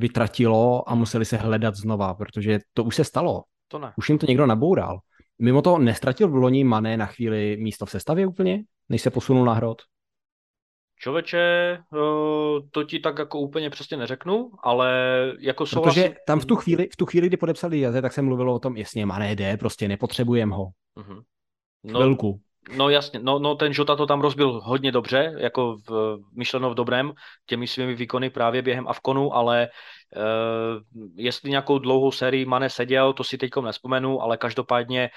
[0.00, 3.42] vytratilo a museli se hledat znova, protože to už se stalo.
[3.68, 3.92] To ne.
[3.96, 4.98] Už jim to někdo naboural.
[5.38, 9.44] Mimo to nestratil v loni Mané na chvíli místo v sestavě úplně, než se posunul
[9.44, 9.82] na hrot?
[10.98, 11.78] Čověče,
[12.70, 14.92] to ti tak jako úplně přesně neřeknu, ale
[15.38, 16.02] jako souhlasím...
[16.02, 18.58] Protože tam v tu chvíli, v tu chvíli kdy podepsali Jaze, tak se mluvilo o
[18.58, 20.64] tom, jasně, Mané jde, prostě nepotřebujeme ho.
[20.96, 21.22] Uh-huh.
[21.84, 22.40] No, Chvilku.
[22.76, 26.74] No jasně, no, no ten Žota to tam rozbil hodně dobře, jako v, myšleno v
[26.74, 27.12] dobrém,
[27.46, 29.68] těmi svými výkony právě během Avkonu, ale
[30.16, 30.22] uh,
[31.16, 35.10] jestli nějakou dlouhou sérii Mane seděl, to si teďkom nespomenu, ale každopádně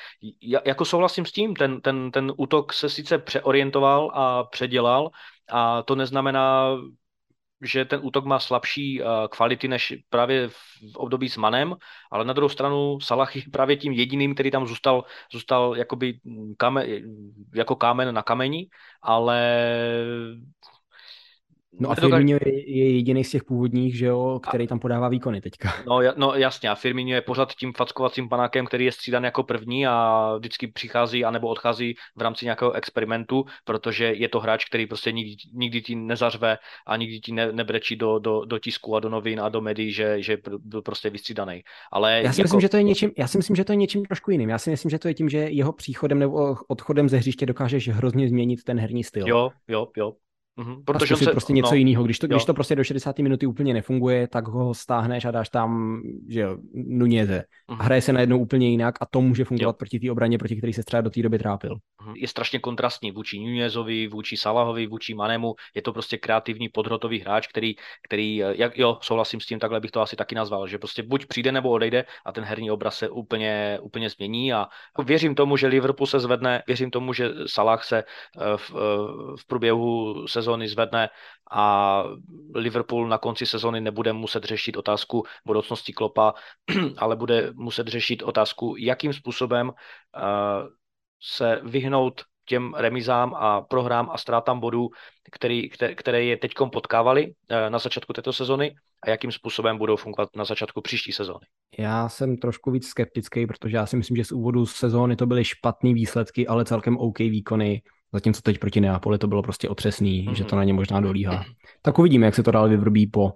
[0.66, 5.10] jako souhlasím s tím, ten, ten, ten útok se sice přeorientoval a předělal
[5.52, 6.78] a to neznamená
[7.64, 11.76] že ten útok má slabší uh, kvality než právě v období s Manem,
[12.12, 16.20] ale na druhou stranu Salah je právě tím jediným, který tam zůstal, zůstal jakoby
[16.58, 16.86] kame,
[17.56, 18.68] jako kámen na kameni,
[19.02, 19.40] ale
[21.80, 25.42] No a Firmino je, je jediný z těch původních, že jo, který tam podává výkony
[25.42, 25.74] teďka.
[25.88, 29.88] No, no jasně, a Firmino je pořád tím fackovacím panákem, který je střídan jako první
[29.88, 35.12] a vždycky přichází anebo odchází v rámci nějakého experimentu, protože je to hráč, který prostě
[35.12, 36.58] nikdy, nikdy ti nezařve
[36.88, 39.92] a nikdy ti ne, nebrečí do, do, do tisku a do novin a do médií,
[39.92, 41.64] že, že byl prostě vystřídaný.
[41.92, 42.46] Ale já si, jako...
[42.46, 44.50] myslím, že to je něčím, já si myslím, že to je něčím trošku jiným.
[44.50, 47.90] Já si myslím, že to je tím, že jeho příchodem nebo odchodem ze hřiště dokážeš
[47.90, 49.28] hrozně změnit ten herní styl.
[49.28, 50.14] Jo, jo, jo.
[50.60, 52.04] Mm-hmm, protože se, prostě něco no, jiného.
[52.04, 53.20] Když to, když to prostě do 60.
[53.20, 57.44] minuty úplně nefunguje, tak ho stáhneš a dáš tam, že jo, Nuněze.
[57.70, 57.78] Mm-hmm.
[57.80, 59.78] A hraje se najednou úplně jinak a to může fungovat jo.
[59.78, 61.76] proti té obraně, proti který se třeba do té doby trápil.
[61.76, 62.14] Mm-hmm.
[62.16, 65.56] Je strašně kontrastní vůči Nunězovi, vůči Salahovi, vůči Manemu.
[65.76, 67.76] Je to prostě kreativní podhrotový hráč, který,
[68.08, 71.04] který eh, jak, jo, souhlasím s tím, takhle bych to asi taky nazval, že prostě
[71.04, 74.68] buď přijde nebo odejde a ten herní obraz se úplně, úplně změní a
[75.04, 78.78] věřím tomu, že Liverpool se zvedne, věřím tomu, že Salah se eh, v, eh,
[79.40, 81.10] v průběhu se sezóny zvedne
[81.52, 82.04] a
[82.56, 86.34] Liverpool na konci sezóny nebude muset řešit otázku budoucnosti Klopa,
[86.98, 89.72] ale bude muset řešit otázku, jakým způsobem
[91.22, 94.90] se vyhnout těm remizám a prohrám a ztrátám bodů,
[95.32, 99.96] který, které, které je teď potkávali eh, na začátku této sezony a jakým způsobem budou
[99.96, 101.46] fungovat na začátku příští sezóny.
[101.78, 105.44] Já jsem trošku víc skeptický, protože já si myslím, že z úvodu sezóny to byly
[105.44, 107.82] špatné výsledky, ale celkem OK výkony,
[108.14, 110.34] zatímco teď proti Neapoli to bylo prostě otřesný, mm-hmm.
[110.34, 111.44] že to na ně možná dolíhá.
[111.82, 113.34] Tak uvidíme, jak se to dál vyvrbí po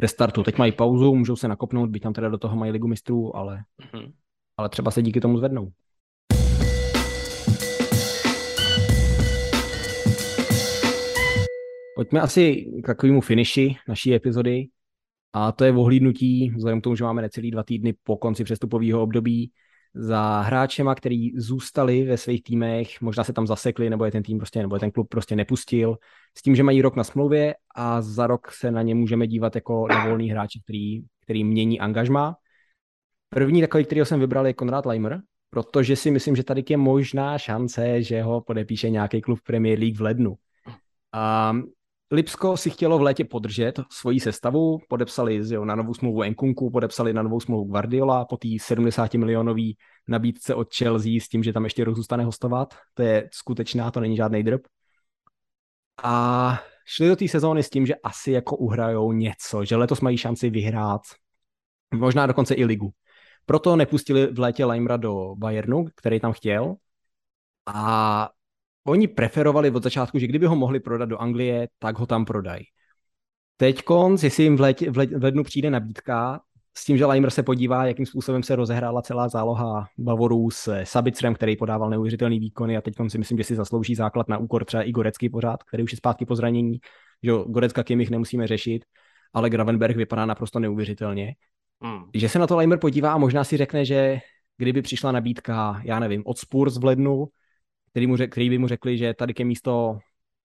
[0.00, 0.42] restartu.
[0.42, 3.62] Teď mají pauzu, můžou se nakopnout, byť tam teda do toho mají ligu mistrů, ale,
[3.80, 4.12] mm-hmm.
[4.56, 5.72] ale třeba se díky tomu zvednou.
[11.96, 14.68] Pojďme asi k takovému finiši naší epizody
[15.32, 19.02] a to je ohlídnutí, vzhledem k tomu, že máme necelý dva týdny po konci přestupového
[19.02, 19.50] období,
[19.98, 24.38] za hráčema, který zůstali ve svých týmech, možná se tam zasekli, nebo je ten tým
[24.38, 25.96] prostě, nebo je ten klub prostě nepustil,
[26.38, 29.54] s tím, že mají rok na smlouvě a za rok se na ně můžeme dívat
[29.54, 32.36] jako na volný hráče, který, který mění angažma.
[33.28, 35.20] První takový, který jsem vybral, je Konrad Leimer,
[35.50, 39.96] protože si myslím, že tady je možná šance, že ho podepíše nějaký klub Premier League
[39.96, 40.34] v lednu.
[41.12, 41.52] A
[42.10, 47.12] Lipsko si chtělo v létě podržet svoji sestavu, podepsali jo, na novou smlouvu Enkunku, podepsali
[47.12, 49.76] na novou smlouvu Guardiola po té 70 milionový
[50.08, 52.74] nabídce od Chelsea s tím, že tam ještě rozůstane hostovat.
[52.94, 54.60] To je skutečná, to není žádný drb.
[56.02, 60.16] A šli do té sezóny s tím, že asi jako uhrajou něco, že letos mají
[60.16, 61.02] šanci vyhrát,
[61.94, 62.90] možná dokonce i ligu.
[63.46, 66.74] Proto nepustili v létě Leimra do Bayernu, který tam chtěl.
[67.66, 68.30] A
[68.86, 72.64] oni preferovali od začátku, že kdyby ho mohli prodat do Anglie, tak ho tam prodají.
[73.56, 76.40] Teď konc, jestli jim v, letě, v, lednu přijde nabídka,
[76.78, 81.34] s tím, že Leimer se podívá, jakým způsobem se rozehrála celá záloha Bavorů s Sabicrem,
[81.34, 84.82] který podával neuvěřitelný výkony a teď si myslím, že si zaslouží základ na úkor třeba
[84.82, 86.78] i Gorecký pořád, který už je zpátky po zranění,
[87.22, 88.84] že Gorecka Kimich nemusíme řešit,
[89.32, 91.34] ale Gravenberg vypadá naprosto neuvěřitelně.
[91.80, 92.04] Hmm.
[92.14, 94.18] Že se na to Leimer podívá a možná si řekne, že
[94.58, 97.28] kdyby přišla nabídka, já nevím, od Spurs v lednu,
[97.96, 99.98] který, mu řek, který by mu řekli, že tady je místo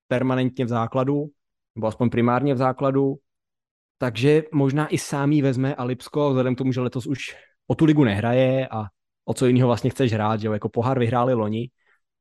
[0.07, 1.25] permanentně v základu,
[1.75, 3.15] nebo aspoň primárně v základu,
[3.97, 7.35] takže možná i sám jí vezme a Lipsko, vzhledem k tomu, že letos už
[7.67, 8.85] o tu ligu nehraje a
[9.25, 11.69] o co jiného vlastně chceš hrát, že jo, jako pohár vyhráli loni,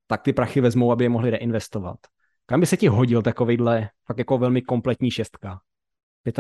[0.07, 1.99] tak ty prachy vezmou, aby je mohli reinvestovat.
[2.47, 5.61] Kam by se ti hodil takovýhle fakt jako velmi kompletní šestka?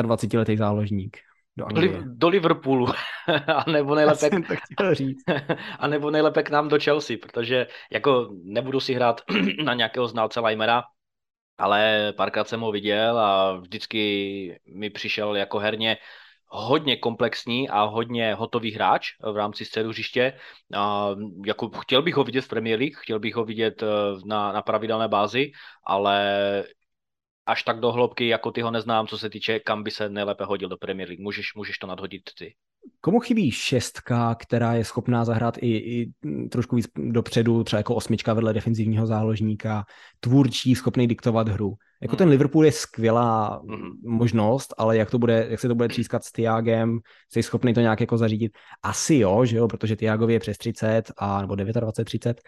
[0.03, 1.19] 25 letý záložník
[1.61, 2.03] do Anglie.
[2.05, 2.87] Do Liverpoolu.
[3.55, 4.31] a nebo nejlépe...
[4.31, 5.23] to chtěl říct.
[5.79, 9.21] a nebo nejlépe k nám do Chelsea, protože jako nebudu si hrát
[9.65, 10.83] na nějakého znalce Leimera,
[11.59, 15.97] ale párkrát jsem ho viděl a vždycky mi přišel jako herně
[16.53, 20.33] hodně komplexní a hodně hotový hráč v rámci středu hřiště.
[20.75, 21.09] A
[21.47, 23.87] jako chtěl bych ho vidět v Premier League, chtěl bych ho vidět eh,
[24.25, 25.51] na, na pravidelné bázi,
[25.87, 26.65] ale
[27.47, 30.45] až tak do hloubky, jako ty ho neznám, co se týče, kam by se nejlépe
[30.45, 31.23] hodil do Premier League.
[31.23, 32.55] Můžeš, můžeš to nadhodit ty.
[33.01, 36.13] Komu chybí šestka, která je schopná zahrát i, i
[36.49, 39.85] trošku víc dopředu, třeba jako osmička vedle defenzivního záložníka,
[40.21, 41.75] tvůrčí, schopný diktovat hru.
[42.03, 42.19] Jako hmm.
[42.19, 43.91] ten Liverpool je skvělá hmm.
[44.05, 46.99] možnost, ale jak, to bude, jak se to bude třískat s Tiagem,
[47.33, 48.53] jsi schopný to nějak jako zařídit?
[48.83, 52.41] Asi jo, že jo, protože Tiagovi je přes 30, a, nebo 29, 30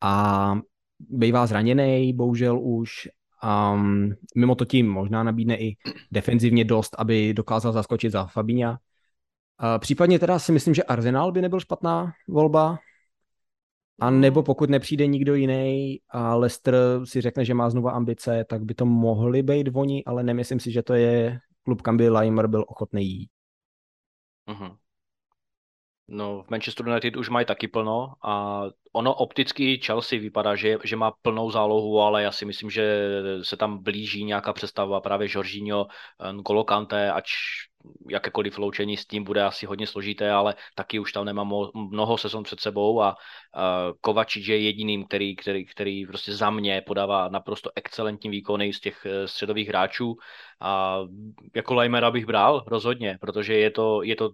[0.00, 0.54] a
[0.98, 3.08] bývá zraněný, bohužel už
[3.44, 5.76] Um, mimo to tím možná nabídne i
[6.12, 8.70] defenzivně dost, aby dokázal zaskočit za Fabíňa.
[8.70, 8.76] Uh,
[9.78, 12.78] případně teda si myslím, že Arsenal by nebyl špatná volba,
[14.00, 16.74] a nebo pokud nepřijde nikdo jiný a Leicester
[17.04, 20.72] si řekne, že má znova ambice, tak by to mohli být oni, ale nemyslím si,
[20.72, 23.30] že to je klub, kam by Leimer byl ochotný jít.
[24.48, 24.76] Uh-huh.
[26.08, 30.96] No, v Manchester United už mají taky plno a ono opticky Chelsea vypadá, že, že
[30.96, 33.10] má plnou zálohu, ale já si myslím, že
[33.42, 35.86] se tam blíží nějaká představa právě Jorginho,
[36.32, 37.28] N'Golo Kante, ač
[38.10, 41.44] jakékoliv loučení s tím bude asi hodně složité, ale taky už tam nemá
[41.74, 43.16] mnoho sezon před sebou a
[44.00, 49.06] Kovačič je jediným, který, který, který prostě za mě podává naprosto excelentní výkony z těch
[49.06, 50.16] uh, středových hráčů
[50.60, 51.00] a
[51.54, 54.30] jako Leimera bych bral rozhodně, protože je to, je to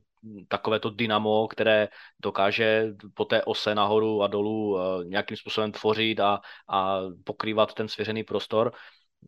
[0.49, 1.89] takové to dynamo, které
[2.23, 7.89] dokáže po té ose nahoru a dolů uh, nějakým způsobem tvořit a, a pokrývat ten
[7.89, 8.73] svěřený prostor.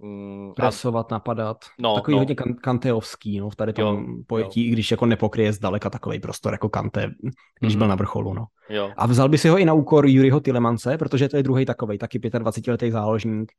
[0.03, 1.57] Mm, Presovat, napadat.
[1.79, 2.19] No, takový no.
[2.19, 4.71] hodně kan- kanteovský, no, v tady tom jo, pojetí, jo.
[4.71, 7.11] i když jako nepokryje zdaleka takový prostor jako Kante,
[7.61, 7.79] když mm-hmm.
[7.79, 8.35] byl na vrcholu.
[8.35, 8.45] No.
[8.69, 8.93] Jo.
[8.97, 11.99] A vzal by si ho i na úkor Juriho Tilemance, protože to je druhý takový,
[11.99, 13.53] taky 25-letý záložník,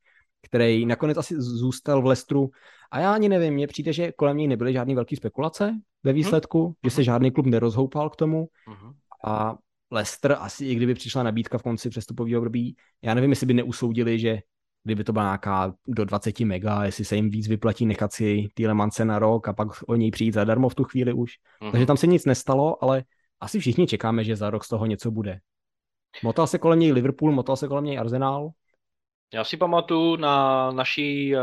[0.46, 2.50] který nakonec asi zůstal v Lestru.
[2.92, 5.74] A já ani nevím, mně přijde, že kolem něj nebyly žádné velké spekulace
[6.04, 6.16] ve mhm.
[6.16, 6.76] výsledku, mm-hmm.
[6.84, 7.06] že se mhm.
[7.06, 8.48] žádný klub nerozhoupal k tomu.
[8.70, 8.94] Mm-hmm.
[9.26, 9.56] A
[9.92, 14.20] Leicester asi i kdyby přišla nabídka v konci přestupového období, já nevím, jestli by neusoudili,
[14.20, 14.40] že
[14.84, 19.06] kdyby to byla nějaká do 20 mega, jestli se jim víc vyplatí nechat si Tielemance
[19.06, 21.32] na rok a pak o něj přijít zadarmo v tu chvíli už.
[21.32, 21.72] Mm-hmm.
[21.72, 23.04] Takže tam se nic nestalo, ale
[23.40, 25.40] asi všichni čekáme, že za rok z toho něco bude.
[26.24, 28.50] Motal se kolem něj Liverpool, motal se kolem něj Arsenal,
[29.34, 31.42] já si pamatuju na naší uh,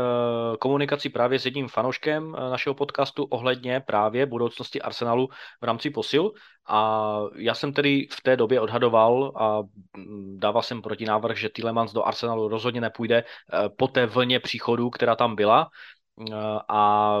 [0.59, 5.27] komunikaci právě s jedním fanouškem uh, našeho podcastu ohledně právě budoucnosti Arsenalu
[5.61, 6.31] v rámci posil.
[6.67, 9.61] A já jsem tedy v té době odhadoval a
[9.97, 14.89] mm, dával jsem protinávrh, že Tillemans do Arsenalu rozhodně nepůjde uh, po té vlně příchodu,
[14.89, 15.69] která tam byla.
[16.69, 17.17] A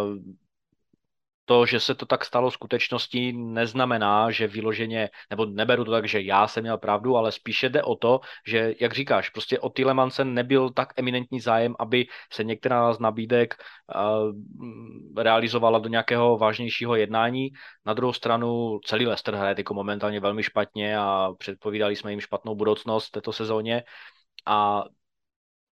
[1.45, 6.07] to, že se to tak stalo v skutečnosti, neznamená, že vyloženě, nebo neberu to tak,
[6.07, 9.69] že já jsem měl pravdu, ale spíše jde o to, že, jak říkáš, prostě o
[9.69, 13.55] Tilemance nebyl tak eminentní zájem, aby se některá z nabídek
[13.95, 17.49] uh, realizovala do nějakého vážnějšího jednání.
[17.85, 22.55] Na druhou stranu celý Leicester hraje jako momentálně velmi špatně a předpovídali jsme jim špatnou
[22.55, 23.83] budoucnost této sezóně
[24.45, 24.83] a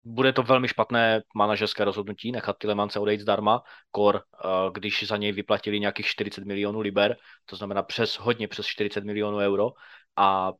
[0.05, 5.32] bude to velmi špatné manažerské rozhodnutí nechat Tilemance odejít zdarma, kor, eh, když za něj
[5.32, 9.70] vyplatili nějakých 40 milionů liber, to znamená přes hodně přes 40 milionů euro
[10.16, 10.53] a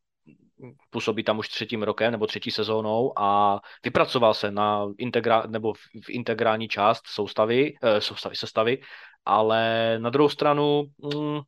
[0.91, 6.11] působí tam už třetím rokem nebo třetí sezónou a vypracoval se na integra, nebo v
[6.11, 8.79] integrální část soustavy, eh, soustavy, sestavy,
[9.25, 10.85] ale na druhou stranu
[11.15, 11.41] mm,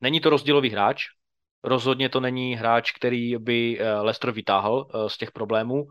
[0.00, 1.04] není to rozdílový hráč,
[1.64, 5.86] rozhodně to není hráč, který by eh, Leicester vytáhl z těch problémů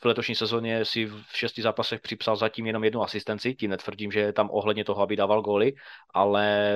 [0.00, 4.20] v letošní sezóně si v šesti zápasech připsal zatím jenom jednu asistenci, tím netvrdím, že
[4.20, 5.72] je tam ohledně toho, aby dával góly,
[6.14, 6.74] ale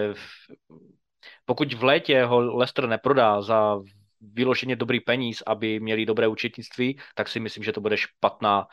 [1.44, 3.78] pokud v létě ho Leicester neprodá za
[4.20, 8.66] vyloženě dobrý peníz, aby měli dobré účetnictví, tak si myslím, že to bude špatná,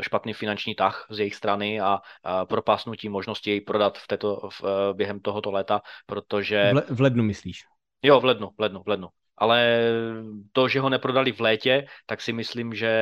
[0.00, 1.98] špatný finanční tah z jejich strany a
[2.48, 6.70] propásnutí možnosti jej prodat v této, v, během tohoto léta, protože...
[6.72, 7.64] V, le, v lednu myslíš?
[8.02, 9.08] Jo, v lednu, v lednu, v lednu
[9.40, 9.80] ale
[10.52, 12.92] to, že ho neprodali v létě, tak si myslím, že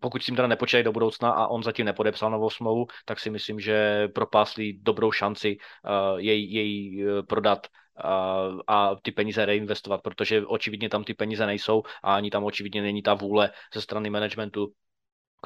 [0.00, 3.30] pokud si jim teda nepočítají do budoucna a on zatím nepodepsal novou smlouvu, tak si
[3.30, 7.66] myslím, že propásli dobrou šanci uh, jej, jej uh, prodat
[8.04, 12.82] uh, a ty peníze reinvestovat, protože očividně tam ty peníze nejsou a ani tam očividně
[12.82, 14.72] není ta vůle ze strany managementu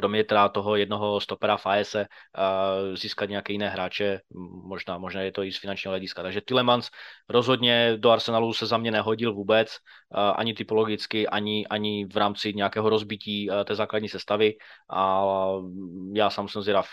[0.01, 4.21] kromě teda toho jednoho stopera Faese uh, získat nějaké jiné hráče,
[4.65, 6.23] možná, možná je to i z finančního hlediska.
[6.23, 6.89] Takže Tilemans
[7.29, 12.55] rozhodně do Arsenalu se za mě nehodil vůbec, uh, ani typologicky, ani, ani v rámci
[12.55, 14.55] nějakého rozbití uh, té základní sestavy
[14.91, 15.23] a
[16.15, 16.89] já sám jsem zvědav,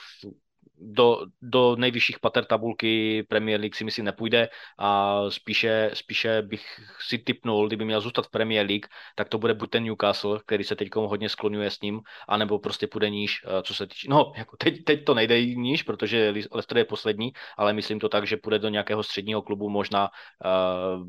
[0.79, 7.17] do, do nejvyšších pater tabulky Premier League si myslím nepůjde a spíše, spíše bych si
[7.17, 10.75] typnul, kdyby měl zůstat v Premier League, tak to bude buď ten Newcastle, který se
[10.75, 14.57] teď hodně skloňuje s ním, anebo prostě půjde níž, eh, co se týče, no jako
[14.57, 18.59] teď, teď to nejde níž, protože Leicester je poslední, ale myslím to tak, že půjde
[18.59, 20.09] do nějakého středního klubu možná
[20.45, 21.07] uh,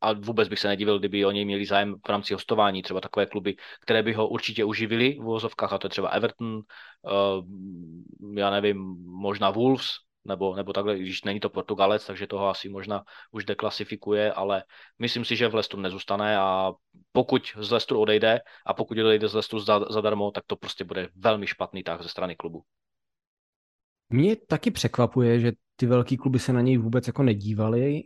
[0.00, 3.26] a vůbec bych se nedivil, kdyby o něj měli zájem v rámci hostování, třeba takové
[3.26, 8.50] kluby, které by ho určitě uživili v vozovkách, a to je třeba Everton, uh, já
[8.50, 9.86] nevím, možná Wolves,
[10.24, 14.64] nebo, nebo takhle, když není to Portugalec, takže toho asi možná už deklasifikuje, ale
[14.98, 16.72] myslím si, že v Leicesteru nezůstane a
[17.12, 21.46] pokud z Leicesteru odejde a pokud odejde z Leicesteru zadarmo, tak to prostě bude velmi
[21.46, 22.62] špatný tah ze strany klubu.
[24.10, 28.02] Mě taky překvapuje, že ty velký kluby se na něj vůbec jako nedívali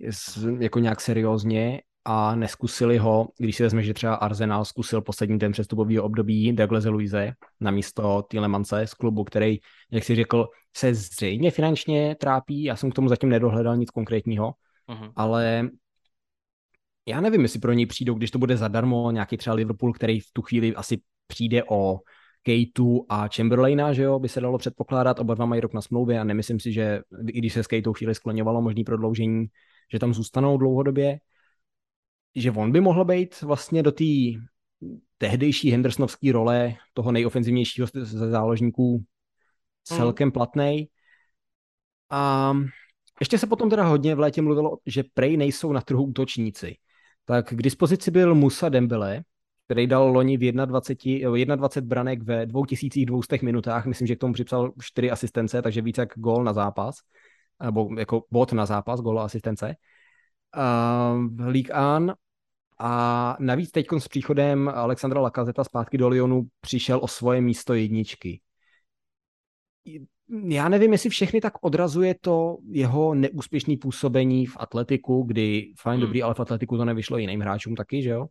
[0.58, 5.52] jako nějak seriózně a neskusili ho, když si vezme, že třeba Arsenal zkusil poslední ten
[5.52, 9.58] přestupový období Douglase Luise na místo Tielemance z klubu, který,
[9.90, 12.64] jak si řekl, se zřejmě finančně trápí.
[12.64, 14.52] Já jsem k tomu zatím nedohledal nic konkrétního,
[14.88, 15.12] uh-huh.
[15.16, 15.68] ale
[17.06, 20.32] já nevím, jestli pro něj přijdou, když to bude zadarmo, nějaký třeba Liverpool, který v
[20.32, 22.00] tu chvíli asi přijde o
[22.42, 26.20] Kejtu a Chamberlaina, že jo, by se dalo předpokládat, oba dva mají rok na smlouvě
[26.20, 29.46] a nemyslím si, že i když se s Kejtou chvíli skloňovalo možný prodloužení,
[29.92, 31.18] že tam zůstanou dlouhodobě
[32.36, 34.04] že on by mohl být vlastně do té
[35.18, 39.04] tehdejší Hendersonovské role toho nejofenzivnějšího ze záložníků hmm.
[39.98, 40.88] celkem platný.
[42.10, 42.52] A
[43.20, 46.76] ještě se potom teda hodně v létě mluvilo, že prej nejsou na trhu útočníci.
[47.24, 49.22] Tak k dispozici byl Musa Dembele,
[49.64, 53.86] který dal loni v 21, 21 branek ve 2200 minutách.
[53.86, 56.96] Myslím, že k tomu připsal 4 asistence, takže více jak gol na zápas.
[57.64, 59.76] Nebo jako bod na zápas, gol a asistence.
[60.56, 62.14] Uh, League An
[62.78, 68.40] a navíc teď s příchodem Alexandra Lakazeta zpátky do Lyonu přišel o svoje místo jedničky.
[70.48, 76.06] Já nevím, jestli všechny tak odrazuje to jeho neúspěšné působení v atletiku, kdy fajn, hmm.
[76.06, 78.26] dobrý, ale v atletiku to nevyšlo jiným hráčům taky, že jo?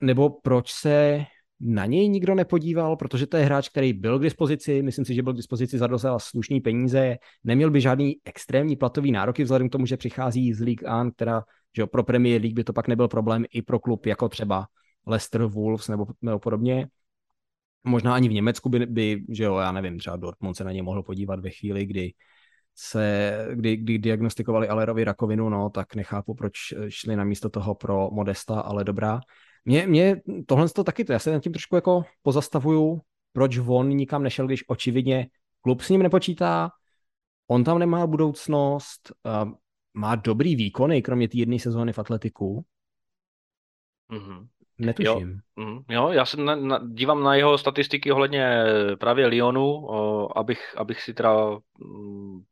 [0.00, 1.24] Nebo proč se
[1.60, 5.22] na něj nikdo nepodíval, protože to je hráč, který byl k dispozici, myslím si, že
[5.22, 9.72] byl k dispozici za docela slušný peníze, neměl by žádný extrémní platový nároky vzhledem k
[9.72, 11.42] tomu, že přichází z League An, která
[11.76, 14.66] že pro Premier League by to pak nebyl problém i pro klub jako třeba
[15.06, 16.88] Leicester Wolves nebo, nebo podobně.
[17.84, 20.82] Možná ani v Německu by, by, že jo, já nevím, třeba Dortmund se na ně
[20.82, 22.12] mohl podívat ve chvíli, kdy
[22.74, 26.52] se, kdy, kdy diagnostikovali Alerovi rakovinu, no, tak nechápu, proč
[26.88, 29.20] šli na místo toho pro Modesta, ale dobrá.
[29.64, 33.00] Mě, mě tohle to taky, to já se nad tím trošku jako pozastavuju,
[33.32, 35.28] proč on nikam nešel, když očividně
[35.60, 36.70] klub s ním nepočítá,
[37.46, 39.12] on tam nemá budoucnost,
[39.94, 42.64] má dobrý výkony, kromě té jedné sezóny v atletiku.
[44.12, 44.46] Mm-hmm.
[44.78, 45.40] Netuším.
[45.56, 48.64] Jo, mm, jo já se na, na, dívám na jeho statistiky ohledně
[49.00, 52.42] právě Lyonu, o, abych, abych si teda mm,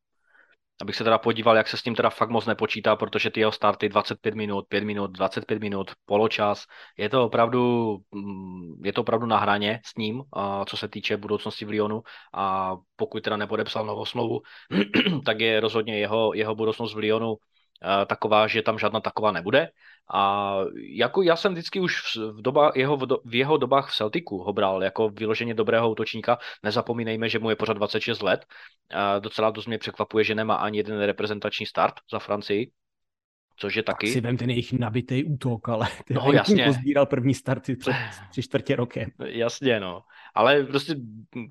[0.80, 3.52] abych se teda podíval, jak se s ním teda fakt moc nepočítá, protože ty jeho
[3.52, 6.64] starty 25 minut, 5 minut, 25 minut, poločas,
[6.98, 10.22] je to opravdu, mm, je to opravdu na hraně s ním,
[10.66, 12.02] co se týče budoucnosti v Lyonu.
[12.34, 14.40] A pokud teda nepodepsal novou smlouvu,
[15.24, 17.36] tak je rozhodně jeho, jeho budoucnost v Lyonu
[18.06, 19.68] taková, že tam žádná taková nebude.
[20.14, 20.54] A
[20.96, 24.82] jako já jsem vždycky už v, doba, jeho, v jeho dobách v Celticu ho bral
[24.82, 26.38] jako vyloženě dobrého útočníka.
[26.62, 28.46] Nezapomínejme, že mu je pořád 26 let.
[28.94, 32.70] A docela dost mě překvapuje, že nemá ani jeden reprezentační start za Francii
[33.58, 34.06] což je taky.
[34.06, 36.64] Tak si vem ten jejich nabitý útok, ale ten no, jasně.
[36.64, 37.94] pozbíral první starty před
[38.30, 39.10] tři čtvrtě rokem.
[39.24, 40.02] Jasně, no.
[40.34, 40.94] Ale prostě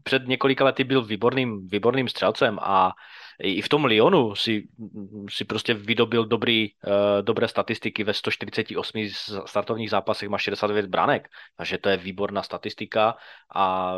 [0.03, 2.91] před několika lety byl výborným, výborným střelcem a
[3.39, 4.67] i v tom Lyonu si,
[5.29, 8.03] si prostě vydobil dobrý, uh, dobré statistiky.
[8.03, 9.09] Ve 148
[9.45, 11.27] startovních zápasech, má 69 branek,
[11.57, 13.15] takže to je výborná statistika.
[13.55, 13.95] A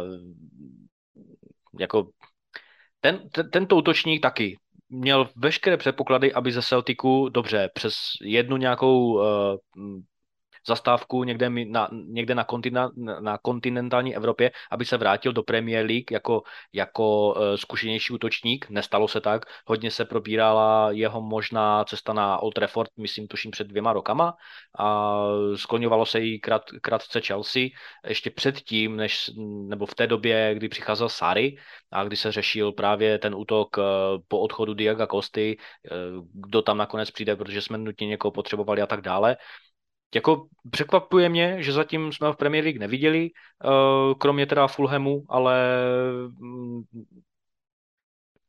[1.80, 2.10] jako
[3.00, 4.58] ten, ten, tento útočník taky
[4.90, 9.24] měl veškeré předpoklady, aby ze Celticu dobře přes jednu nějakou uh,
[10.68, 16.12] zastávku někde, na, někde na, kontina, na kontinentální Evropě, aby se vrátil do Premier League
[16.12, 16.44] jako,
[16.74, 18.70] jako uh, zkušenější útočník.
[18.70, 19.46] Nestalo se tak.
[19.66, 24.34] Hodně se probírala jeho možná cesta na Old Trafford, myslím, tuším před dvěma rokama.
[24.80, 25.18] A
[25.56, 27.64] skloňovalo se jí krát, krátce Chelsea.
[28.08, 29.32] Ještě předtím, než,
[29.68, 31.58] nebo v té době, kdy přicházel Sary
[31.92, 33.84] a kdy se řešil právě ten útok uh,
[34.28, 38.88] po odchodu Diaga Kosty, uh, kdo tam nakonec přijde, protože jsme nutně někoho potřebovali a
[38.88, 39.38] tak dále
[40.16, 43.30] jako překvapuje mě, že zatím jsme ho v Premier League neviděli,
[43.66, 43.68] eh,
[44.18, 45.56] kromě teda Fulhamu, ale
[46.40, 46.84] mm,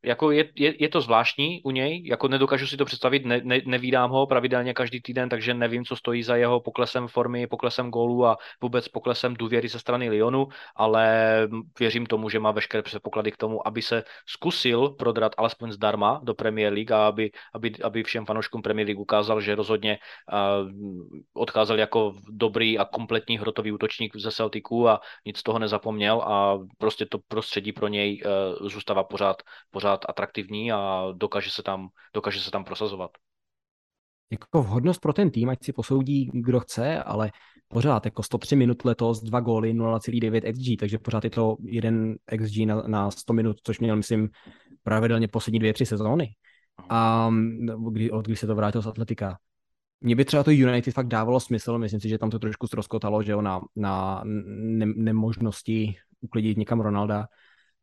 [0.05, 3.61] jako je, je, je to zvláštní u něj, jako nedokážu si to představit, ne, ne,
[3.65, 8.25] nevídám ho pravidelně každý týden, takže nevím, co stojí za jeho poklesem formy, poklesem gólu
[8.25, 11.47] a vůbec poklesem důvěry ze strany Lyonu, ale
[11.79, 16.33] věřím tomu, že má veškeré předpoklady k tomu, aby se zkusil prodrat alespoň zdarma do
[16.33, 19.97] Premier League a aby, aby, aby všem fanouškům Premier League ukázal, že rozhodně
[20.33, 20.69] uh,
[21.33, 26.59] odcházel jako dobrý a kompletní hrotový útočník ze Celticu a nic z toho nezapomněl a
[26.77, 31.87] prostě to prostředí pro něj uh, zůstává pořád, pořád pořád atraktivní a dokáže se tam,
[32.13, 33.11] dokáže se tam prosazovat.
[34.31, 37.31] Jako vhodnost pro ten tým, ať si posoudí, kdo chce, ale
[37.67, 42.65] pořád jako 103 minut letos, dva góly, 0,9 xG, takže pořád je to jeden xG
[42.65, 44.29] na, na 100 minut, což měl, myslím,
[44.83, 46.35] pravidelně poslední dvě, tři sezóny.
[46.89, 47.29] A
[47.91, 49.37] kdy, od kdy se to vrátil z Atletika.
[50.01, 53.23] Mně by třeba to United fakt dávalo smysl, myslím si, že tam to trošku ztroskotalo,
[53.23, 57.27] že jo, na, na ne, nemožnosti uklidit někam Ronalda,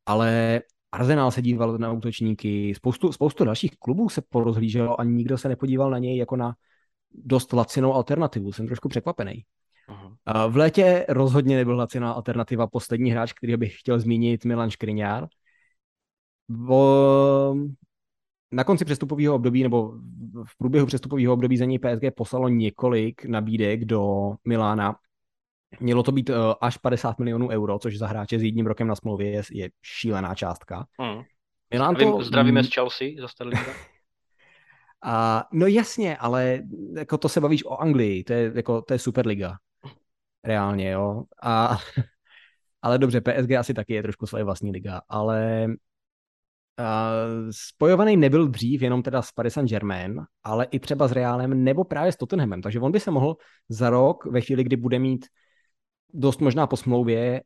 [0.06, 0.60] ale
[0.92, 5.90] Arsenal se díval na útočníky, spoustu, spoustu dalších klubů se porozhlíželo a nikdo se nepodíval
[5.90, 6.54] na něj jako na
[7.14, 8.52] dost lacinou alternativu.
[8.52, 9.44] Jsem trošku překvapený.
[9.88, 10.50] Uh-huh.
[10.50, 12.66] V létě rozhodně nebyl laciná alternativa.
[12.66, 15.26] Poslední hráč, který bych chtěl zmínit, Milan Škriňár.
[18.52, 19.92] Na konci přestupového období nebo
[20.44, 24.96] v průběhu přestupového období za něj PSG poslalo několik nabídek do Milána
[25.80, 28.96] Mělo to být uh, až 50 milionů euro, což za hráče s jedním rokem na
[28.96, 30.86] smlouvě je, je šílená částka.
[31.00, 31.22] Hmm.
[31.70, 32.22] Milan to...
[32.22, 33.72] Zdravíme z Chelsea za Sterlinga.
[35.04, 36.62] A, no jasně, ale
[36.96, 39.56] jako to se bavíš o Anglii, to je, jako, to je Superliga.
[40.44, 41.24] Reálně, jo.
[41.42, 41.78] A,
[42.82, 45.66] ale dobře, PSG asi taky je trošku svoje vlastní liga, ale
[46.78, 47.12] a,
[47.50, 52.12] spojovaný nebyl dřív jenom teda s Paris Saint-Germain, ale i třeba s Reálem nebo právě
[52.12, 53.36] s Tottenhamem, takže on by se mohl
[53.68, 55.26] za rok, ve chvíli, kdy bude mít
[56.12, 57.42] dost možná po smlouvě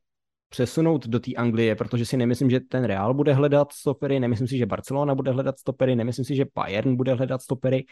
[0.48, 4.58] přesunout do té Anglie, protože si nemyslím, že ten Real bude hledat stopery, nemyslím si,
[4.58, 7.84] že Barcelona bude hledat stopery, nemyslím si, že Bayern bude hledat stopery.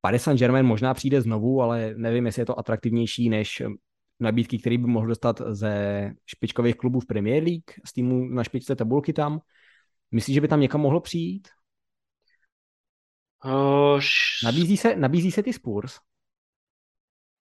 [0.00, 3.62] Paris Saint-Germain možná přijde znovu, ale nevím, jestli je to atraktivnější než
[4.20, 8.76] nabídky, které by mohl dostat ze špičkových klubů v Premier League, z týmu na špičce
[8.76, 9.40] tabulky tam.
[10.10, 11.48] Myslíš, že by tam někam mohlo přijít?
[14.44, 15.98] Nabízí, se, nabízí se ty Spurs?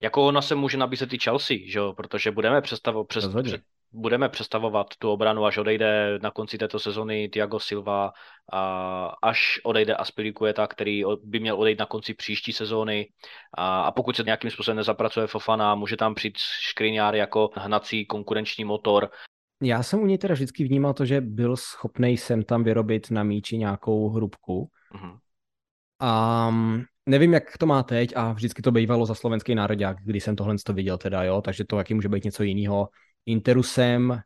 [0.04, 1.94] Jako ona se může nabízet i Chelsea, že jo?
[1.94, 7.30] protože budeme, představo, přes, před, budeme přestavovat tu obranu, až odejde na konci této sezony
[7.30, 8.12] Thiago Silva,
[8.52, 13.10] a až odejde Aspilicueta, který by měl odejít na konci příští sezóny.
[13.58, 18.66] A, a pokud se nějakým způsobem nezapracuje Fofana, může tam přijít Škriňár jako hnací konkurenční
[18.66, 19.10] motor.
[19.62, 23.24] Já jsem u něj teda vždycky vnímal to, že byl schopný sem tam vyrobit na
[23.24, 24.70] míči nějakou hrubku.
[24.96, 25.18] Mm-hmm.
[26.00, 30.24] A mm, nevím, jak to má teď a vždycky to bývalo za slovenský národák, když
[30.24, 32.90] jsem tohle to viděl teda, jo, takže to jaký může být něco jiného.
[33.26, 34.20] Interusem,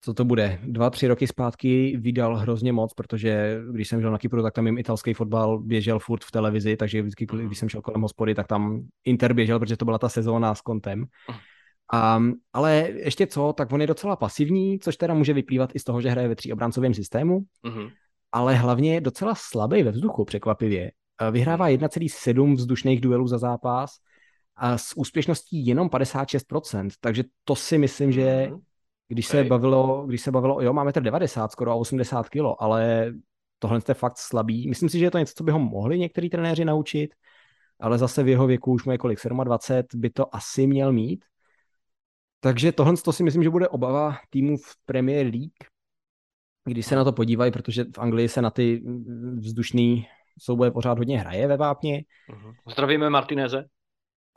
[0.00, 4.18] co to bude, dva, tři roky zpátky vydal hrozně moc, protože když jsem žil na
[4.18, 7.46] Kypru, tak tam jim italský fotbal běžel furt v televizi, takže vždycky, mhm.
[7.46, 10.60] když jsem šel kolem hospody, tak tam Inter běžel, protože to byla ta sezóna s
[10.60, 11.04] kontem.
[12.16, 15.84] Um, ale ještě co, tak on je docela pasivní, což teda může vyplývat i z
[15.84, 17.90] toho, že hraje ve tříobráncovém systému, mm-hmm.
[18.32, 20.90] ale hlavně je docela slabý ve vzduchu, překvapivě.
[21.30, 22.54] Vyhrává 1,7 mhm.
[22.54, 23.90] vzdušných duelů za zápas
[24.56, 28.60] a s úspěšností jenom 56%, takže to si myslím, že mm-hmm.
[29.08, 29.44] když okay.
[29.44, 33.12] se bavilo, když se bavilo, jo, máme 90 skoro a 80 kilo, ale
[33.58, 34.68] tohle je fakt slabý.
[34.68, 37.14] Myslím si, že je to něco, co by ho mohli některý trenéři naučit,
[37.80, 41.24] ale zase v jeho věku už mu je kolik, 27, by to asi měl mít.
[42.40, 45.64] Takže tohle to si myslím, že bude obava týmu v Premier League,
[46.64, 48.82] když se na to podívají, protože v Anglii se na ty
[49.38, 50.06] vzdušný
[50.38, 52.02] souboje pořád hodně hraje ve vápně.
[52.30, 52.54] Uh-huh.
[52.72, 53.64] Zdravíme Martineze.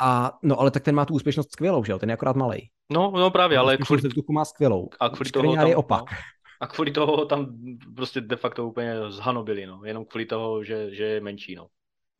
[0.01, 1.99] A no, ale tak ten má tu úspěšnost skvělou, že jo?
[1.99, 2.69] Ten je akorát malý.
[2.91, 4.01] No, no právě, ale kvůli...
[4.01, 4.89] vzduchu má skvělou.
[4.99, 6.11] A kvůli toho tam, je opak.
[6.11, 6.17] No,
[6.61, 7.47] a kvůli toho tam
[7.95, 9.81] prostě de facto úplně zhanobili, no.
[9.83, 11.67] Jenom kvůli toho, že, že je menší, no.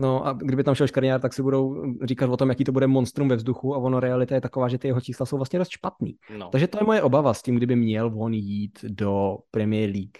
[0.01, 2.87] No a kdyby tam šel Škrňár, tak si budou říkat o tom, jaký to bude
[2.87, 5.69] monstrum ve vzduchu a ono realita je taková, že ty jeho čísla jsou vlastně dost
[5.69, 6.15] špatný.
[6.37, 6.49] No.
[6.49, 10.17] Takže to je moje obava s tím, kdyby měl on jít do Premier League.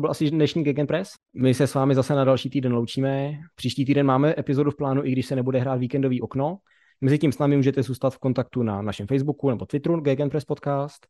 [0.00, 1.12] To byl asi dnešní Gegenpress.
[1.34, 3.32] My se s vámi zase na další týden loučíme.
[3.54, 6.58] Příští týden máme epizodu v plánu, i když se nebude hrát víkendový okno.
[7.00, 11.06] Mezitím s námi můžete zůstat v kontaktu na našem Facebooku nebo Twitteru Gegenpress Podcast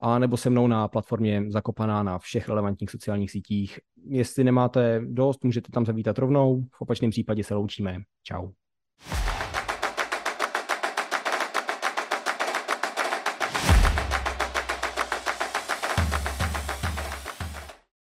[0.00, 3.78] a nebo se mnou na platformě Zakopaná na všech relevantních sociálních sítích.
[4.08, 7.98] Jestli nemáte dost, můžete tam zavítat rovnou, v opačném případě se loučíme.
[8.26, 8.50] Ciao.